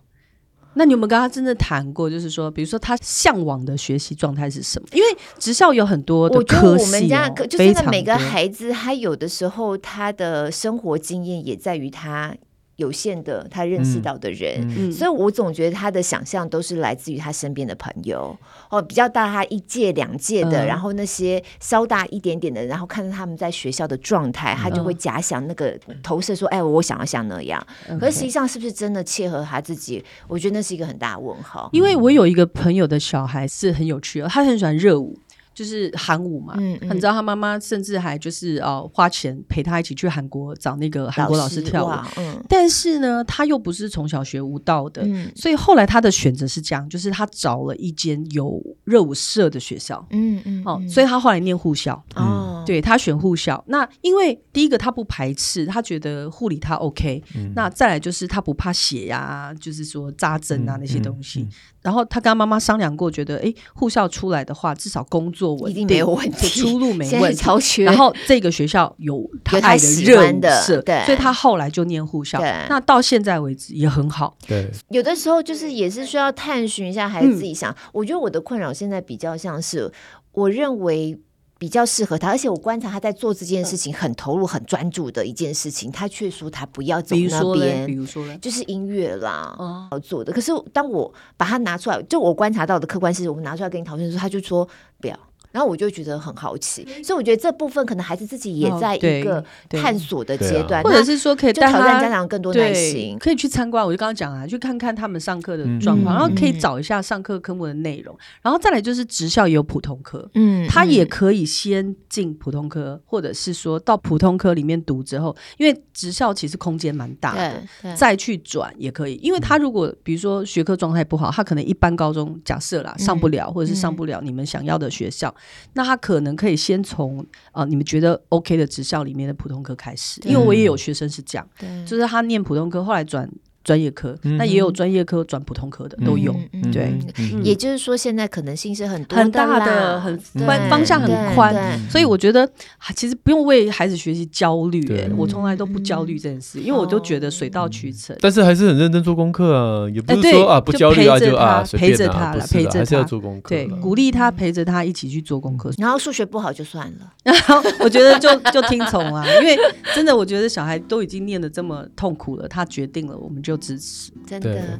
[0.75, 2.07] 那你有没有跟他真的谈过？
[2.09, 4.87] 就是说，比如说他向往的学习状态是什么？
[4.91, 12.35] 因为职校有很多的科系、哦，我觉得我们家就现在每个孩子，他有的时候他的生活经验也在于他。
[12.77, 18.35] 有限的他认识到的人，嗯嗯、所以我总觉得他的想象都是来自于他身边的朋友
[18.69, 27.65] 哦，比较大他一届两届的，嗯、然后那些稍大一点点的，然后看到他们在学校的状态，他就会假想那个投射说，嗯、哎，我想要像那样。
[27.87, 30.03] 嗯、可是实际上是不是真的切合他自己？
[30.27, 31.69] 我觉得那是一个很大的问号。
[31.73, 35.17] 因为我有一个朋友的小孩是很有趣的，他很喜欢热舞。
[35.53, 61.47] 就是韩舞嘛，嗯嗯、你知道他妈妈甚至还就是呃花钱陪他一起去韩国找那个韩国老师跳舞，嗯、但是呢，他又不是从小学舞蹈的，嗯、所以后来他的选择是这样，就是他找了一间有热舞社的学校，嗯嗯，哦，所以他后来念护校，哦，对他选护校，那因为第一个他不排斥，他觉得护理他 OK，、嗯、那再来就是他不怕血呀、啊，就是说扎针啊那些东西。
[61.83, 67.37] 然后他跟他妈妈商量过，觉得哎，护校出来的话，至少工作稳定，一定没有问题，出路没问题。
[67.37, 67.83] 超缺。
[67.83, 72.39] 然后这个学校有他爱的热舞社，对，所以他后来就念护校。
[72.39, 74.35] 对，那到现在为止也很好。
[74.47, 77.71] 对，有的时候就是也是需要探寻一下孩子自己想。
[77.71, 79.91] 嗯、我觉得我的困扰现在比较像是，
[80.31, 81.19] 我认为。
[81.63, 90.33] 比较适合他，而且我观察他在做这件事情很投入、很专注的一件事情，他却说他不要走那边，比如说呢，就是音乐啦，要做的。
[90.33, 94.67] 可是当我把它拿出来，就我观察到的客观事实，我们拿出来跟你讨论的时候，他就说
[94.99, 95.17] 不要。
[95.53, 103.85] 然后我就觉得很好奇，所以我觉得这部分可能孩子自己也在一个探索的阶段，或者是说可以挑战家长更多耐心，可以去参观。
[103.85, 119.19] 我就刚刚讲啊，去看看他们上课的状况，然后可以找一下上课科目的内容，然后再来就是职校也有普通科，嗯，他也可以先进普通科，或者是说到普通科里面读之后，因为职校其实空间蛮大的，再去转也可以。
[119.21, 125.33] 因为他如果比如说学科状态不好，他可能一般高中假设啦上不了，或者是上不了你们想要的学校。
[125.73, 131.47] 那他可能可以先从呃你们觉得 OK 的职校里面的普通科开始，因为我也有学生是这样，
[131.85, 133.29] 就是他念普通科，后来转。
[133.63, 136.35] 专业科，那也有专业科转普通科的都有，
[136.71, 136.93] 对，
[137.41, 141.55] 也就是说现在可能性是很多很大的，很宽方向很宽，
[141.89, 142.49] 所以我觉得
[142.95, 144.85] 其实不用为孩子学习焦虑，
[145.15, 148.13] 我从来都不焦虑这件事，因为我都觉得水到渠成。
[148.19, 152.79] 但是还是很认真做功课啊，也不是说啊不焦虑啊就啊陪着他了，陪着他。
[152.79, 155.71] 还是要做功课，对，鼓励他陪着他一起去做功课。
[155.77, 159.57] 然后数学不好就算了，然 后我觉得就就听从啊，因为
[159.95, 163.52] 真的我觉得小孩都已经念的这么痛苦了，他决定了，我们就。
[163.57, 164.79] 支持，真的。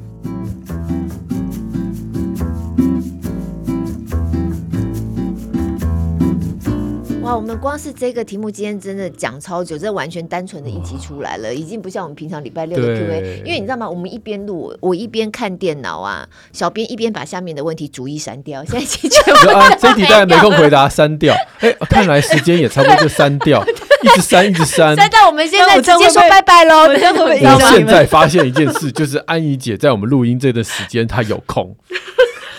[7.22, 13.38] 哇，我们光是这个题目今天真的讲超久，这完全单纯的一集出来了，已经不像我们平常礼拜六的 Q&A。
[13.46, 13.90] 因为你知道吗？
[13.90, 18.62] 我们一边录，我一边看电脑啊，小编一边把下面的问题逐一删掉。
[18.66, 21.34] 现在全部啊，这题大家没空回答，删掉。
[21.60, 23.64] 哎，看来时间也差不多就删掉，
[24.04, 24.96] 一直删， 一直删。
[24.96, 26.88] 删到我们现在直接说拜拜喽。
[26.88, 31.76] 我 现在发现一件事，就是安怡姐在我们录音这段时间她有空。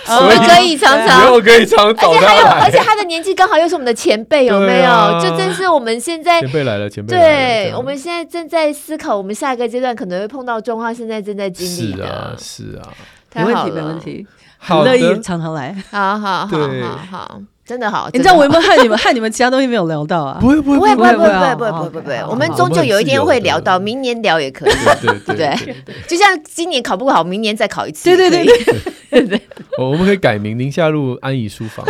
[0.06, 5.18] 我们可以常常，我可以常找他，而且还有，而且她的年纪刚好又是我们的前辈，有没有？
[5.18, 12.04] 就正是我们现在前辈来了，前辈对，我们现在正在思考，我们下一个阶段可能会碰到状况，现在正在经历的。
[12.04, 12.92] 是啊，是啊，
[13.34, 14.26] 没问题，没问题，
[14.58, 18.10] 很乐意常常来，好好好好好，真的好。
[18.12, 18.98] 你知道我有没有害你们？
[18.98, 20.38] 害你们其他东西没有聊到啊？
[20.40, 22.22] 不会，不会，不会，不会，不会，不会，不会，不会。
[22.28, 28.64] 我们终究有一天会聊到，明年聊也可以，对对对，就像今年考不好，明年再考一次，对对对
[29.10, 29.40] 对对。
[29.78, 31.84] 我们可以改名宁夏路安怡书房，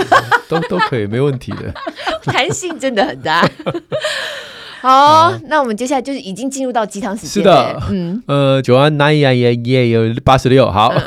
[0.48, 1.74] 都都可以，没问题的。
[2.32, 3.46] 弹性真的很大。
[4.80, 7.32] 好，那我们接下来就是已经进入到鸡汤时间。
[7.32, 10.92] 是的，嗯，呃，九安南呀耶耶有八十六，好。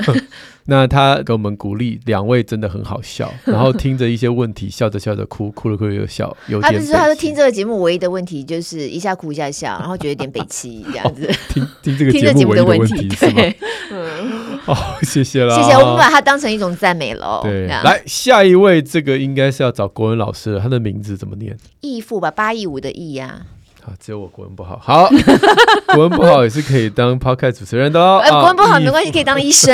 [0.70, 6.62] 那他给我们鼓励，两位真的很好笑， 然后听着一些问题，笑着笑着哭，哭了哭了又笑，有点。
[6.62, 11.26] 他就是说，他说听这个节目唯一的问题就是一下哭一下笑，然后觉得有点北戚这样子。
[11.50, 13.42] 听听这个节目唯一的问题是吗？
[13.92, 17.40] 嗯，哦，谢谢了，谢谢，我们把它当成一种赞美喽。
[17.44, 21.58] 对，来下一位，这个应该是要找国文老师了，他的名字怎么念？
[21.80, 23.28] 义父吧，八义五的义呀。
[23.28, 23.57] 啊，
[24.00, 25.10] 只有我国文不好，好，
[25.94, 28.20] 国文不好也是可以当 podcast 主持人的哦。
[28.24, 29.74] 呃，国文不好没关系，可以当医生，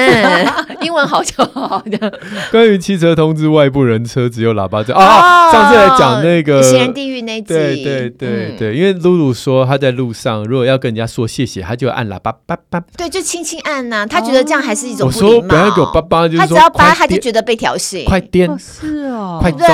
[0.81, 2.19] 英文好就好的。
[2.51, 19.65] 关于汽车通知外部人车只有喇叭声啊，上次来讲那个行人地狱那集，对对对对，因为露露说她在路上如果要跟人家说谢谢，她就按喇叭叭叭，对，就轻轻按呐，她觉得这样还是一种我说不要给我叭叭，就是说她只要叭，她就觉得被调戏，快点，是哦，快走，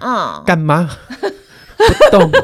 [0.00, 0.88] 嗯，干嘛？
[1.78, 2.30] 不动。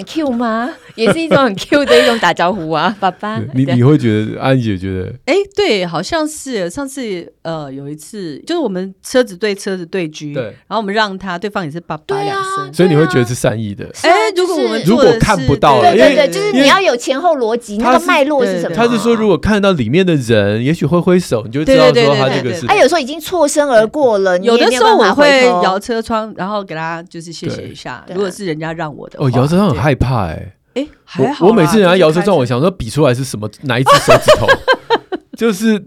[0.00, 0.70] 很 Q 吗？
[0.96, 3.38] 也是一种很 Q 的一种打招呼啊， 爸爸。
[3.54, 5.12] 你你会觉得安姐觉得？
[5.26, 13.86] 哎，对，好像是上次呃有一次，就是我们车子对车子对狙，对，然后我们让他，对方也是爸爸两声，所以你会觉得是善意的。
[14.02, 18.74] 哎，如果我们如果看不到，对对对，就是你要有前后逻辑，那个脉络是什么？
[18.74, 22.66] 他是说，如果看到里面的人，也许挥挥手，你就知道说他这个是。
[22.66, 28.04] 他有时候已经错身而过了，有的时候我会摇车窗，然后给他就是谢谢一下。
[28.14, 30.54] 如果是人家让我的，哦，摇车窗很害怕哎。
[30.74, 31.46] 哎，还好。
[31.46, 34.46] 我每次人家摇车窗，我想说比出来是什么，哪一只手指头，
[35.36, 35.82] 就是。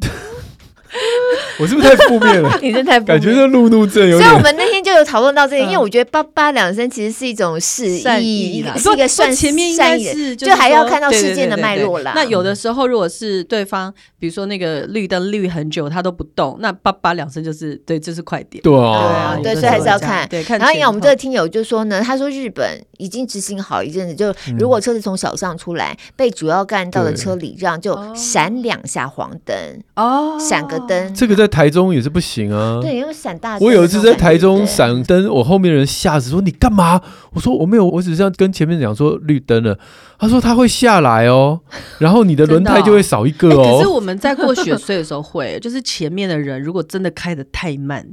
[1.59, 2.49] 我是不是太负面了？
[2.61, 4.29] 你是太面，感觉这路怒症有点。
[4.29, 7.87] 所以我们那天就有讨论到这个，因为我觉得“叭叭”两声其实是一种示
[8.21, 12.13] 意，是一个算前面应该是就还要看到事件的脉络啦。
[12.15, 18.61] 那有的时候，如果是对方，比如说那个绿灯绿很久，他都不动，那“叭叭”两声就是对，就是快点。
[18.63, 20.27] 对啊，对，所以还是要看。
[20.29, 29.55] 对，然后，因为我们这个听友就说呢，他说日本已经执行好一阵子，就如果车子从小巷出来，被主要干道的车礼让，就闪两下黄灯
[29.95, 31.13] 哦，闪个灯。
[31.13, 32.79] 这个在台中也是不行啊。
[32.81, 33.57] 对，因为闪大。
[33.59, 37.01] 我有一次在台中闪灯，我后面的人吓死说：“你干嘛？”
[37.33, 39.77] 我说：“我没有，我只是要跟前面讲说绿灯了。”
[40.23, 41.59] 他说：“他会下来哦，
[41.99, 48.07] 然后你的轮胎就会少一个哦。”可是我们在过雪隧的时候会， 就是前面的人如果真的开的太慢，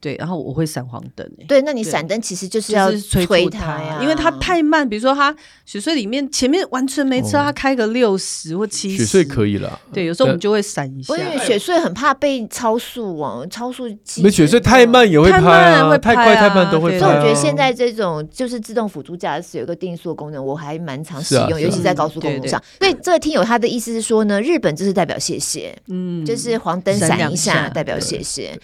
[0.00, 1.28] 对，然后我会闪黄灯。
[1.48, 4.88] 对，那你闪灯其实就是要催他呀，因为他太慢。
[4.88, 9.76] 比如说他雪隧里面前面完全没车，他开个六十或七十，雪隧可以了。
[9.92, 11.16] 对，有时候我们就会闪一下。
[11.16, 13.88] 因为雪隧很怕被超速哦，超速。
[14.22, 16.98] 没雪隧太慢也会拍啊，太快太慢都会拍。
[17.00, 21.55] 所以我觉得现在这种就是自动辅助驾驶有一个定速功能，我还蛮常使用。
[21.60, 28.58] 尤其在高速公路上，所以这个听友他的意思是说呢，日本就是代表谢谢，嗯，就是黄灯闪一下代表谢谢。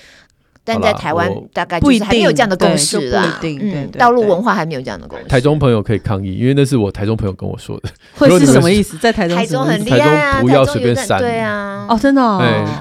[0.65, 5.25] 但在台湾大概就是还没有这样的共识啦，嗯，道路文化还没有这样的共识。
[5.25, 7.91] 台中朋友可以抗议，因为那是我台中朋友跟我说的。
[8.15, 8.97] 会是什么意思？
[8.99, 12.23] 在台中，台中很厉害啊，不要随便闪，对啊，哦，真的，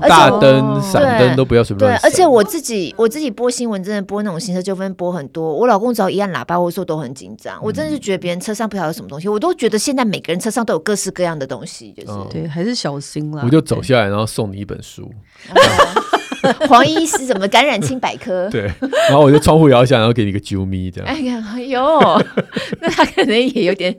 [0.08, 1.90] 大灯、闪灯都不要随便。
[1.92, 5.52] 对，而且我自己我自己播新闻，真的播那种行车纠纷播很多。
[5.56, 7.58] 我老公只要一按喇叭，我说都很紧张。
[7.64, 13.42] 我真的是觉得别人车上不晓得有什么东西，我都觉得现在每个人车上都有各式各样的东西，就是对，还是小心啦。
[13.44, 15.12] 我就走下来，然后送你一本书。
[16.68, 18.50] 黄医师怎么感染清百科？
[18.52, 18.64] 对，
[19.10, 21.08] 然后我就窗户摇下，然后给你个啾咪这样。
[21.08, 21.82] 哎呀，哎呦，
[22.82, 23.96] 那他可能也有点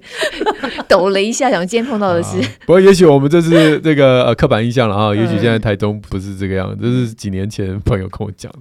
[0.88, 2.38] 抖了一下，想今天碰到的是。
[2.66, 8.58] 不过也许我们这是这个呃刻板印象了啊，也许现在台中不是这个样子，这是几年前朋友跟我讲的。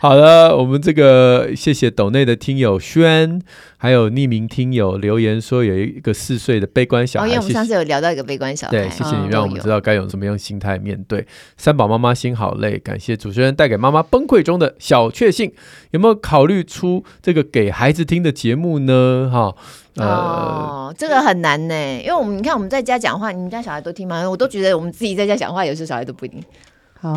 [0.00, 3.40] 好了，我们这个谢谢斗内的听友轩。
[3.82, 7.26] 还有匿名听友留言说，有一个四岁的悲观小孩。
[7.26, 8.70] 因为我们上次有聊到一个悲观小孩。
[8.70, 11.26] 对，谢谢你让我们知道该用什么样心态面对。
[11.56, 15.52] 三宝妈妈心好累，感谢主持人带给妈妈崩溃中的小确幸，
[15.90, 19.28] 有没有考虑出这个给孩子听的节目呢？
[19.32, 19.52] 哈，
[19.96, 24.30] 呃、哦，这个很难呢，因为我们你看我们在家讲话，你们家小孩都听吗？
[24.30, 26.40] 我都觉得我们自己在家讲话，有时候小孩都不一定。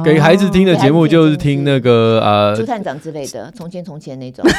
[0.03, 4.43] 给孩子听的节目就是听那个呃，朱探长之类的，从前从前那种。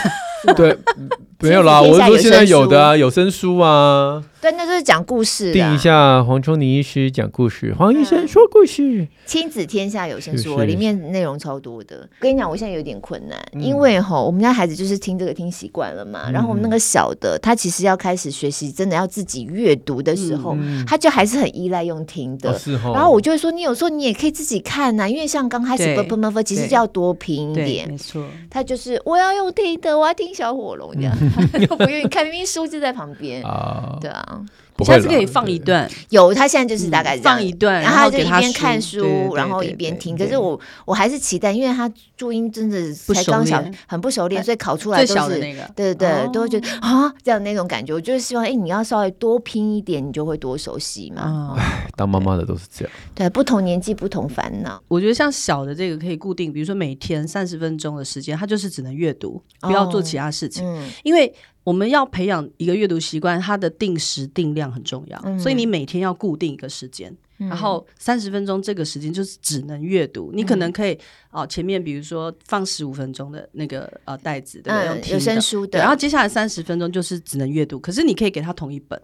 [0.54, 0.76] 对，
[1.40, 4.22] 没有啦，我是说现在有的啊，有声书啊。
[4.38, 5.52] 对，那就是讲故事。
[5.52, 9.08] 定一下黄瑽宁医师讲故事，黄医生说故事。
[9.24, 11.96] 亲子天下有声书里面内容超多的。
[11.96, 16.30] 我跟你讲，我现在有点困难，因为哈，我们家孩子就是听这个听习惯了嘛。
[16.30, 22.56] 然后我们那个小的，他其实要开始学习，真的要自己阅读的时候，他就还是很依赖用听的。
[22.94, 27.88] 然后我就会说，你有时候你也可以自己看呐，因为像刚开始啵啵啵，其实就要多拼一点。
[27.88, 31.16] 没错，他就是我要用听的，我要听小火龙这样，
[31.60, 33.96] 又不愿意看，明明书就在旁边啊。
[34.02, 34.42] 对啊。
[34.84, 40.16] 下次可以放一段，有他现在就是大概放一段，然后他就一边看书，然后一边听。
[40.16, 45.38] 可是我我还是期待，因为他注音真的才刚小，很不熟练，所以考出来都是
[45.74, 47.94] 对对对，都会觉得啊这样那种感觉。
[47.94, 51.54] 我就是希望，哎，你要稍微多拼一点，你就会多熟悉嘛。
[51.58, 52.94] 哎，当妈妈的都是这样。
[53.14, 54.82] 对，不同年纪不同烦恼。
[54.88, 60.64] 我觉得像小的这个可以固定，比如说每天三十分钟的时间，他就是只能阅读，不要做其他事情，
[61.02, 61.32] 因为。
[61.66, 70.30] 我们要培养一个阅读习惯，它的定时定量很重要，嗯、所以你每天要固定一个时间，嗯、然后三十分钟这个时间就是只能阅读。
[70.32, 70.96] 嗯、你可能可以
[71.32, 75.10] 哦，前面比如说放十五分钟的那个呃袋子，对不对？
[75.10, 79.02] 嗯、有声书的，然后接下来三十分钟就是只能阅读，可是你可以给他同一本。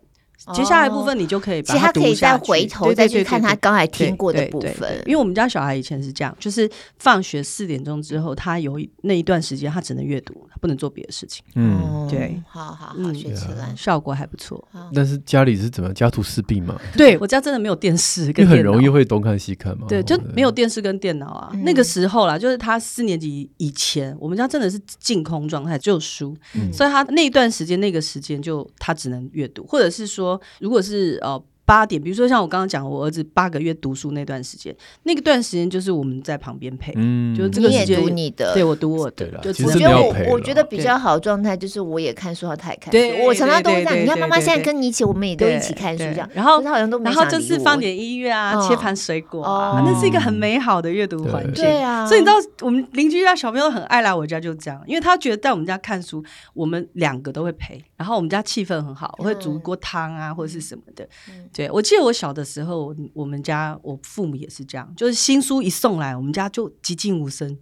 [0.55, 5.03] 接下来部分你就可以把它读下去，其实他可以再回头再去看他刚才听过的部分。
[5.07, 6.69] 因为我们家小孩以前是这样，就是
[6.99, 11.45] 放学四点钟之后，他有那一段时间他只能阅读，他不能做别的事情。
[11.55, 14.67] 嗯，对，好好好，学起来效果还不错。
[14.95, 15.93] 但是家里是怎么？
[15.93, 16.81] 家徒四壁嘛？
[16.97, 19.87] 对，我家真的没有电视，跟很容易会东看西看嘛。
[19.89, 21.53] 对，就没有电视跟电脑啊。
[21.65, 26.35] 那个时候啦，就是他四年级以前，我们家真的是净空状态，只有书，
[26.73, 31.19] 所以他那一段时间那个时间就他只能阅读，或者是说，如果是。
[31.23, 34.75] 呃，八点，比如说像我刚刚讲，我儿子八个月读书那段时间，
[35.05, 43.97] 那个段时间就是我们在旁边陪，嗯，就是这个时间读你的，对我读我的，就我觉得我我觉得比较好的状态就是我也看书，他也看书，我常常都这样。
[43.97, 51.65] 你看妈妈现在跟你一起，我们也都一起看书这样，然后他好像都然后就是放点音乐啊，切盘水果啊，那是一个很美好的阅读环境。
[51.65, 56.23] 对啊，所以你知道我们邻居家小朋友很爱来我家，就这样，因为他觉得在我们家看书，
[56.55, 57.83] 我们两个都会陪。
[58.03, 61.09] 然后我们家气氛很好，我会煮一锅汤啊，或者是什么的。
[61.53, 67.57] 对，我记得我小的时候，我们家我父母也是这样，就是新书一送来，我们家就寂静无声，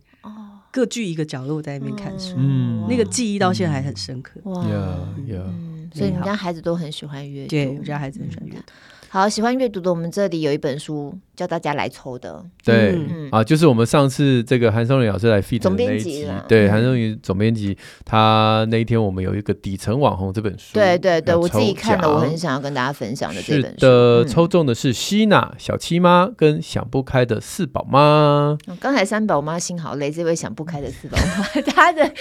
[0.70, 2.32] 各据一个角落在那边看书。
[2.38, 4.40] 嗯，那个记忆到现在还很深刻。
[4.44, 4.64] 哇，
[5.92, 8.72] 所以你们家孩子都很喜欢阅读，对，我们家孩子很喜欢阅读。
[9.10, 12.44] 好，喜欢阅读的，我们这里有一本书叫大家来抽的。
[12.62, 12.94] 对，
[13.30, 16.26] 啊，就是我们上次这个韩松林老师来 feed 的那一集。
[16.46, 17.74] 对，韩松林总编辑，
[18.04, 20.74] 他那一天我们有一个底层网红这本书。
[20.74, 23.78] 对对对，我自己看了，我很想要跟大家分享的这本书。
[23.80, 28.58] 的抽中的是希娜小七妈跟想不开的四宝妈。
[28.78, 32.12] 刚才三宝妈心好累，这位想不开的四宝妈， 他的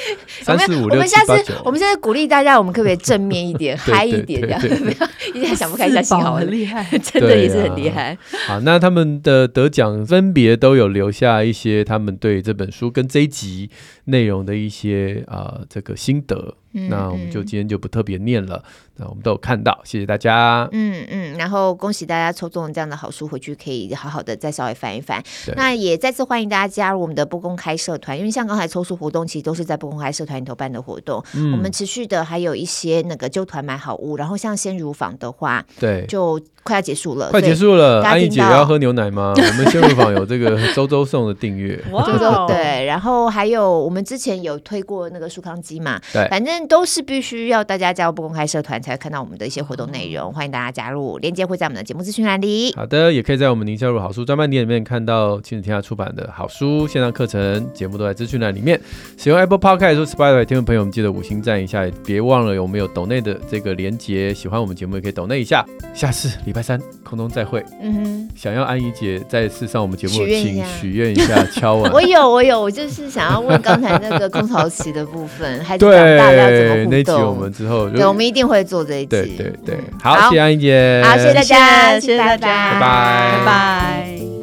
[0.41, 1.36] 三四五六七八九。
[1.36, 6.70] 我们下次，我们现在鼓励大家，我们可不可以正面一点，嗨一点，这样 不要一下想不开，一下心好累。
[7.01, 8.15] 真的也是很厉害。
[8.45, 13.70] 好，那他们的得奖分别都有留下一些他们对这本书跟这一集
[14.05, 16.55] 内容的一些啊、这个心得。
[16.72, 18.63] 那我们就今天就不特别念了，
[18.97, 20.67] 那我们都有看到，谢谢大家。
[20.72, 25.22] 嗯嗯，然后恭喜大家抽中这样的好书，回去可以好好的再稍微翻一翻。
[25.55, 31.24] 那也再次欢迎大家加入我们的不公开社团，因为像刚才抽书活动，其实都是在不公开社团里头办的活动。
[31.34, 38.03] 我们持续的还有一些那个揪团买好物，然后像鲜乳坊的话，对，就快要结束了，快结束了。
[38.03, 39.34] 安怡姐要喝牛奶吗？
[39.38, 46.59] 我们鲜乳坊有这个周周送的订阅，周 周对， 然后还有我们之前有推过那个舒康机嘛，对，反正。
[46.68, 52.74] 都是必须要大家加入不公开社团才会看到我们的一些活动内容，欢迎大家加入，链接会在我们的节目资讯栏里。
[52.76, 58.80] 好的，也可以在我们宁夏路好书专卖店里面看到亲子天下出版的好书、线上课程、节目都在资讯栏里面。
[59.18, 65.66] 使用 Apple Podcast 或 Spotify 听众朋友们记得五星赞一下，别忘了有没有抖内的这个连接，喜欢我们节目也可以抖内一下。
[65.93, 67.64] 下次礼拜三空中再会。
[67.82, 71.91] 嗯哼，想要安怡姐再次上我们节目，请许愿一下，敲碗。
[71.93, 76.85] 我有，我有，我就是想要问刚才那个空巢期的部分，还是长大 要怎么？
[76.85, 79.07] 那集我们之后，对，我们一定会做这一集。
[79.07, 84.38] 对对对，好，谢谢安怡姐，好，谢谢大家，谢谢大家，拜拜，拜拜。